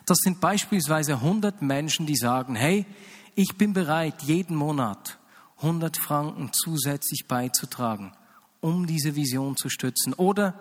Das 0.07 0.19
sind 0.19 0.41
beispielsweise 0.41 1.15
100 1.15 1.61
Menschen, 1.61 2.07
die 2.07 2.15
sagen, 2.15 2.55
hey, 2.55 2.87
ich 3.35 3.59
bin 3.59 3.73
bereit, 3.73 4.23
jeden 4.23 4.55
Monat 4.55 5.19
100 5.57 5.97
Franken 5.97 6.53
zusätzlich 6.53 7.27
beizutragen, 7.27 8.13
um 8.61 8.87
diese 8.87 9.17
Vision 9.17 9.57
zu 9.57 9.69
stützen. 9.69 10.15
Oder 10.15 10.55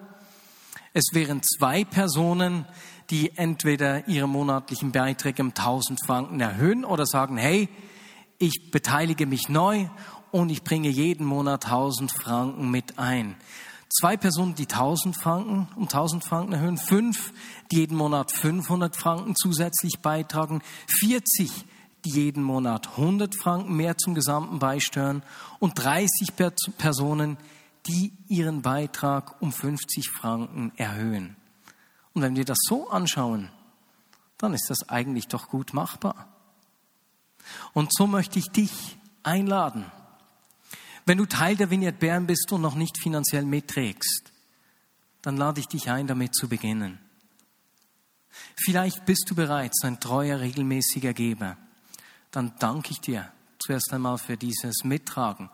es 0.93 1.05
wären 1.13 1.41
zwei 1.43 1.83
Personen, 1.83 2.65
die 3.09 3.37
entweder 3.37 4.07
ihre 4.07 4.27
monatlichen 4.27 4.91
Beiträge 4.91 5.41
um 5.41 5.49
1000 5.49 6.05
Franken 6.05 6.39
erhöhen 6.39 6.85
oder 6.85 7.05
sagen, 7.05 7.37
hey, 7.37 7.69
ich 8.37 8.71
beteilige 8.71 9.25
mich 9.25 9.49
neu 9.49 9.87
und 10.31 10.49
ich 10.49 10.63
bringe 10.63 10.89
jeden 10.89 11.25
Monat 11.25 11.65
1000 11.65 12.11
Franken 12.11 12.69
mit 12.69 12.99
ein. 12.99 13.35
Zwei 13.89 14.17
Personen, 14.17 14.53
die 14.55 14.63
1000 14.63 15.15
Franken 15.15 15.69
um 15.75 15.83
1000 15.83 16.23
Franken 16.23 16.53
erhöhen, 16.53 16.77
fünf, 16.77 17.31
die 17.71 17.77
jeden 17.77 17.95
Monat 17.95 18.31
500 18.31 18.95
Franken 18.95 19.33
zusätzlich 19.35 19.99
beitragen, 19.99 20.61
40, 20.99 21.65
die 22.03 22.09
jeden 22.09 22.43
Monat 22.43 22.89
100 22.97 23.33
Franken 23.35 23.75
mehr 23.75 23.97
zum 23.97 24.13
Gesamten 24.13 24.59
beisteuern 24.59 25.23
und 25.59 25.81
30 25.81 26.33
Personen, 26.77 27.37
ihren 28.27 28.61
Beitrag 28.61 29.41
um 29.41 29.51
50 29.51 30.09
Franken 30.09 30.71
erhöhen. 30.77 31.35
Und 32.13 32.21
wenn 32.21 32.35
wir 32.35 32.45
das 32.45 32.57
so 32.61 32.89
anschauen, 32.89 33.49
dann 34.37 34.53
ist 34.53 34.69
das 34.69 34.89
eigentlich 34.89 35.27
doch 35.27 35.49
gut 35.49 35.73
machbar. 35.73 36.27
Und 37.73 37.93
so 37.93 38.07
möchte 38.07 38.39
ich 38.39 38.49
dich 38.49 38.97
einladen, 39.23 39.85
wenn 41.05 41.17
du 41.17 41.25
Teil 41.25 41.55
der 41.55 41.69
Vignette 41.69 41.99
Bern 41.99 42.27
bist 42.27 42.51
und 42.51 42.61
noch 42.61 42.75
nicht 42.75 43.01
finanziell 43.01 43.45
mitträgst, 43.45 44.33
dann 45.21 45.37
lade 45.37 45.61
ich 45.61 45.67
dich 45.67 45.89
ein, 45.89 46.05
damit 46.07 46.35
zu 46.35 46.49
beginnen. 46.49 46.99
Vielleicht 48.65 49.05
bist 49.05 49.25
du 49.29 49.35
bereits 49.35 49.83
ein 49.83 49.99
treuer, 49.99 50.39
regelmäßiger 50.39 51.13
Geber. 51.13 51.57
Dann 52.31 52.53
danke 52.59 52.91
ich 52.91 52.99
dir 52.99 53.31
zuerst 53.59 53.93
einmal 53.93 54.17
für 54.17 54.37
dieses 54.37 54.83
Mittragen 54.83 55.49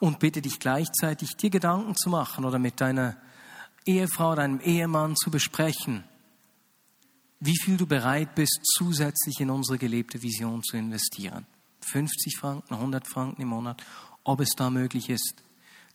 und 0.00 0.18
bitte 0.18 0.42
dich 0.42 0.58
gleichzeitig, 0.58 1.36
dir 1.36 1.50
Gedanken 1.50 1.96
zu 1.96 2.10
machen 2.10 2.44
oder 2.44 2.58
mit 2.58 2.80
deiner 2.80 3.16
Ehefrau, 3.86 4.34
deinem 4.34 4.60
Ehemann 4.60 5.16
zu 5.16 5.30
besprechen, 5.30 6.04
wie 7.40 7.58
viel 7.58 7.76
du 7.76 7.86
bereit 7.86 8.34
bist, 8.34 8.60
zusätzlich 8.76 9.40
in 9.40 9.50
unsere 9.50 9.78
gelebte 9.78 10.22
Vision 10.22 10.62
zu 10.62 10.76
investieren. 10.76 11.46
50 11.80 12.38
Franken, 12.38 12.74
100 12.74 13.06
Franken 13.06 13.42
im 13.42 13.48
Monat 13.48 13.82
ob 14.24 14.40
es 14.40 14.50
da 14.56 14.70
möglich 14.70 15.10
ist. 15.10 15.44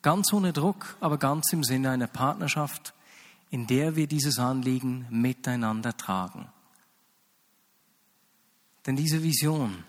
Ganz 0.02 0.32
ohne 0.32 0.54
Druck, 0.54 0.96
aber 1.02 1.18
ganz 1.18 1.52
im 1.52 1.64
Sinne 1.64 1.90
einer 1.90 2.08
Partnerschaft, 2.08 2.94
in 3.50 3.68
der 3.68 3.96
wir 3.96 4.08
dieses 4.08 4.40
Anliegen 4.40 5.08
miteinander 5.10 5.98
tragen. 5.98 6.48
Denn 8.86 8.96
diese 8.96 9.24
Vision 9.24 9.84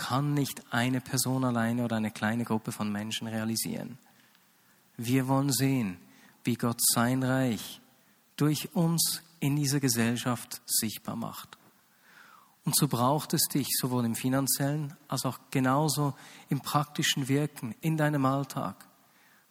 kann 0.00 0.32
nicht 0.32 0.62
eine 0.72 1.02
Person 1.02 1.44
alleine 1.44 1.84
oder 1.84 1.96
eine 1.96 2.10
kleine 2.10 2.44
Gruppe 2.44 2.72
von 2.72 2.90
Menschen 2.90 3.26
realisieren. 3.26 3.98
Wir 4.96 5.28
wollen 5.28 5.52
sehen, 5.52 5.98
wie 6.42 6.54
Gott 6.54 6.80
sein 6.94 7.22
Reich 7.22 7.82
durch 8.36 8.74
uns 8.74 9.22
in 9.40 9.56
dieser 9.56 9.78
Gesellschaft 9.78 10.62
sichtbar 10.64 11.16
macht. 11.16 11.58
Und 12.64 12.76
so 12.76 12.88
braucht 12.88 13.34
es 13.34 13.42
dich 13.52 13.68
sowohl 13.78 14.06
im 14.06 14.14
finanziellen 14.14 14.94
als 15.06 15.26
auch 15.26 15.38
genauso 15.50 16.14
im 16.48 16.60
praktischen 16.60 17.28
Wirken 17.28 17.74
in 17.82 17.98
deinem 17.98 18.24
Alltag, 18.24 18.86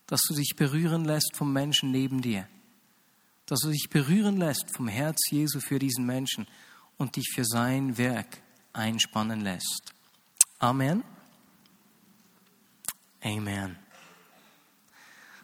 dass 0.07 0.21
du 0.27 0.33
dich 0.33 0.55
berühren 0.55 1.05
lässt 1.05 1.35
vom 1.35 1.53
Menschen 1.53 1.91
neben 1.91 2.23
dir, 2.23 2.47
dass 3.45 3.59
du 3.59 3.69
dich 3.69 3.87
berühren 3.91 4.37
lässt 4.37 4.75
vom 4.75 4.87
Herz 4.87 5.29
Jesu 5.29 5.59
für 5.59 5.77
diesen 5.77 6.07
Menschen 6.07 6.47
und 6.97 7.17
dich 7.17 7.29
für 7.35 7.45
sein 7.45 7.99
Werk 7.99 8.41
einspannen 8.73 9.41
lässt. 9.41 9.93
Amen. 10.59 11.03
Amen. 13.21 13.77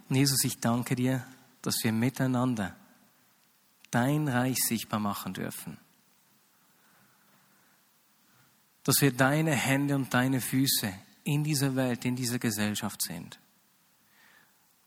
Und 0.10 0.15
Jesus, 0.15 0.43
ich 0.43 0.60
danke 0.60 0.95
dir, 0.95 1.25
dass 1.62 1.84
wir 1.84 1.91
miteinander 1.91 2.75
dein 3.91 4.28
Reich 4.28 4.58
sichtbar 4.58 4.99
machen 4.99 5.34
dürfen. 5.34 5.78
Dass 8.84 9.01
wir 9.01 9.12
deine 9.12 9.51
Hände 9.51 9.95
und 9.95 10.13
deine 10.13 10.41
Füße 10.41 10.93
in 11.23 11.43
dieser 11.43 11.75
Welt, 11.75 12.06
in 12.06 12.15
dieser 12.15 12.38
Gesellschaft 12.38 13.01
sind. 13.01 13.39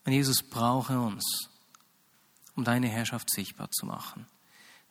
Und 0.05 0.13
Jesus 0.13 0.43
brauche 0.43 1.01
uns, 1.01 1.51
um 2.55 2.65
deine 2.65 2.89
Herrschaft 2.89 3.31
sichtbar 3.31 3.71
zu 3.71 3.87
machen. 3.87 4.27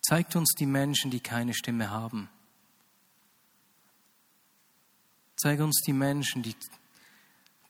Zeigt 0.00 0.36
uns 0.36 0.52
die 0.58 0.66
Menschen, 0.66 1.10
die 1.10 1.20
keine 1.20 1.54
Stimme 1.54 1.90
haben. 1.90 2.28
Zeige 5.40 5.64
uns 5.64 5.80
die 5.86 5.92
Menschen, 5.92 6.42
die, 6.42 6.56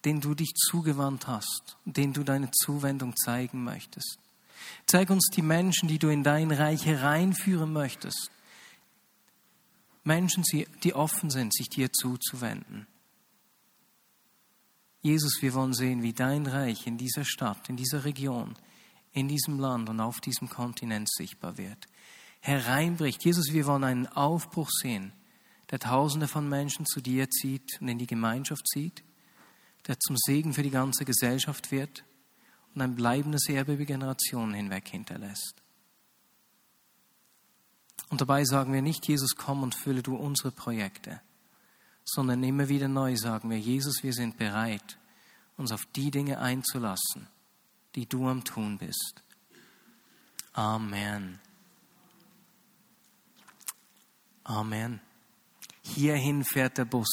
denen 0.04 0.20
du 0.20 0.34
dich 0.34 0.52
zugewandt 0.54 1.26
hast, 1.26 1.76
denen 1.84 2.14
du 2.14 2.24
deine 2.24 2.50
Zuwendung 2.50 3.14
zeigen 3.16 3.62
möchtest. 3.62 4.18
Zeig 4.86 5.10
uns 5.10 5.28
die 5.34 5.42
Menschen, 5.42 5.88
die 5.88 5.98
du 5.98 6.08
in 6.08 6.22
dein 6.22 6.50
Reich 6.50 6.86
hereinführen 6.86 7.72
möchtest. 7.72 8.30
Menschen, 10.02 10.42
die 10.82 10.94
offen 10.94 11.30
sind, 11.30 11.54
sich 11.54 11.68
dir 11.68 11.92
zuzuwenden. 11.92 12.86
Jesus, 15.02 15.42
wir 15.42 15.54
wollen 15.54 15.74
sehen, 15.74 16.02
wie 16.02 16.14
dein 16.14 16.46
Reich 16.46 16.86
in 16.86 16.96
dieser 16.96 17.24
Stadt, 17.24 17.68
in 17.68 17.76
dieser 17.76 18.04
Region, 18.04 18.56
in 19.12 19.28
diesem 19.28 19.58
Land 19.58 19.88
und 19.88 20.00
auf 20.00 20.20
diesem 20.20 20.48
Kontinent 20.48 21.10
sichtbar 21.12 21.58
wird. 21.58 21.86
Hereinbricht. 22.40 23.24
Jesus, 23.24 23.52
wir 23.52 23.66
wollen 23.66 23.84
einen 23.84 24.06
Aufbruch 24.06 24.70
sehen, 24.70 25.12
der 25.70 25.78
Tausende 25.78 26.28
von 26.28 26.48
Menschen 26.48 26.86
zu 26.86 27.00
dir 27.00 27.28
zieht 27.30 27.80
und 27.80 27.88
in 27.88 27.98
die 27.98 28.06
Gemeinschaft 28.06 28.66
zieht, 28.68 29.02
der 29.86 29.98
zum 30.00 30.16
Segen 30.16 30.54
für 30.54 30.62
die 30.62 30.70
ganze 30.70 31.04
Gesellschaft 31.04 31.70
wird 31.70 32.04
und 32.74 32.82
ein 32.82 32.94
bleibendes 32.94 33.48
Erbe 33.48 33.74
über 33.74 33.84
Generationen 33.84 34.54
hinweg 34.54 34.88
hinterlässt. 34.88 35.62
Und 38.10 38.20
dabei 38.20 38.44
sagen 38.44 38.72
wir 38.72 38.82
nicht, 38.82 39.06
Jesus, 39.06 39.36
komm 39.36 39.62
und 39.62 39.74
fülle 39.74 40.02
du 40.02 40.16
unsere 40.16 40.50
Projekte, 40.50 41.20
sondern 42.04 42.42
immer 42.42 42.68
wieder 42.68 42.88
neu 42.88 43.16
sagen 43.16 43.50
wir, 43.50 43.58
Jesus, 43.58 44.02
wir 44.02 44.14
sind 44.14 44.38
bereit, 44.38 44.98
uns 45.56 45.72
auf 45.72 45.84
die 45.94 46.10
Dinge 46.10 46.38
einzulassen, 46.38 47.28
die 47.94 48.06
du 48.06 48.26
am 48.28 48.44
Tun 48.44 48.78
bist. 48.78 49.22
Amen. 50.54 51.38
Amen. 54.44 55.00
Hierhin 55.94 56.44
fährt 56.44 56.78
der 56.78 56.84
Bus 56.84 57.08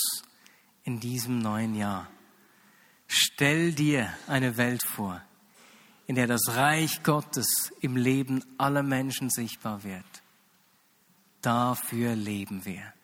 in 0.84 1.00
diesem 1.00 1.40
neuen 1.40 1.76
Jahr. 1.76 2.10
Stell 3.08 3.72
dir 3.74 4.12
eine 4.28 4.58
Welt 4.58 4.84
vor, 4.84 5.22
in 6.08 6.16
der 6.16 6.28
das 6.28 6.56
Reich 6.56 7.04
Gottes 7.04 7.72
im 7.82 7.96
Leben 7.96 8.44
aller 8.58 8.84
Menschen 8.84 9.30
sichtbar 9.30 9.84
wird. 9.84 10.06
Dafür 11.42 12.16
leben 12.16 12.66
wir. 12.66 12.95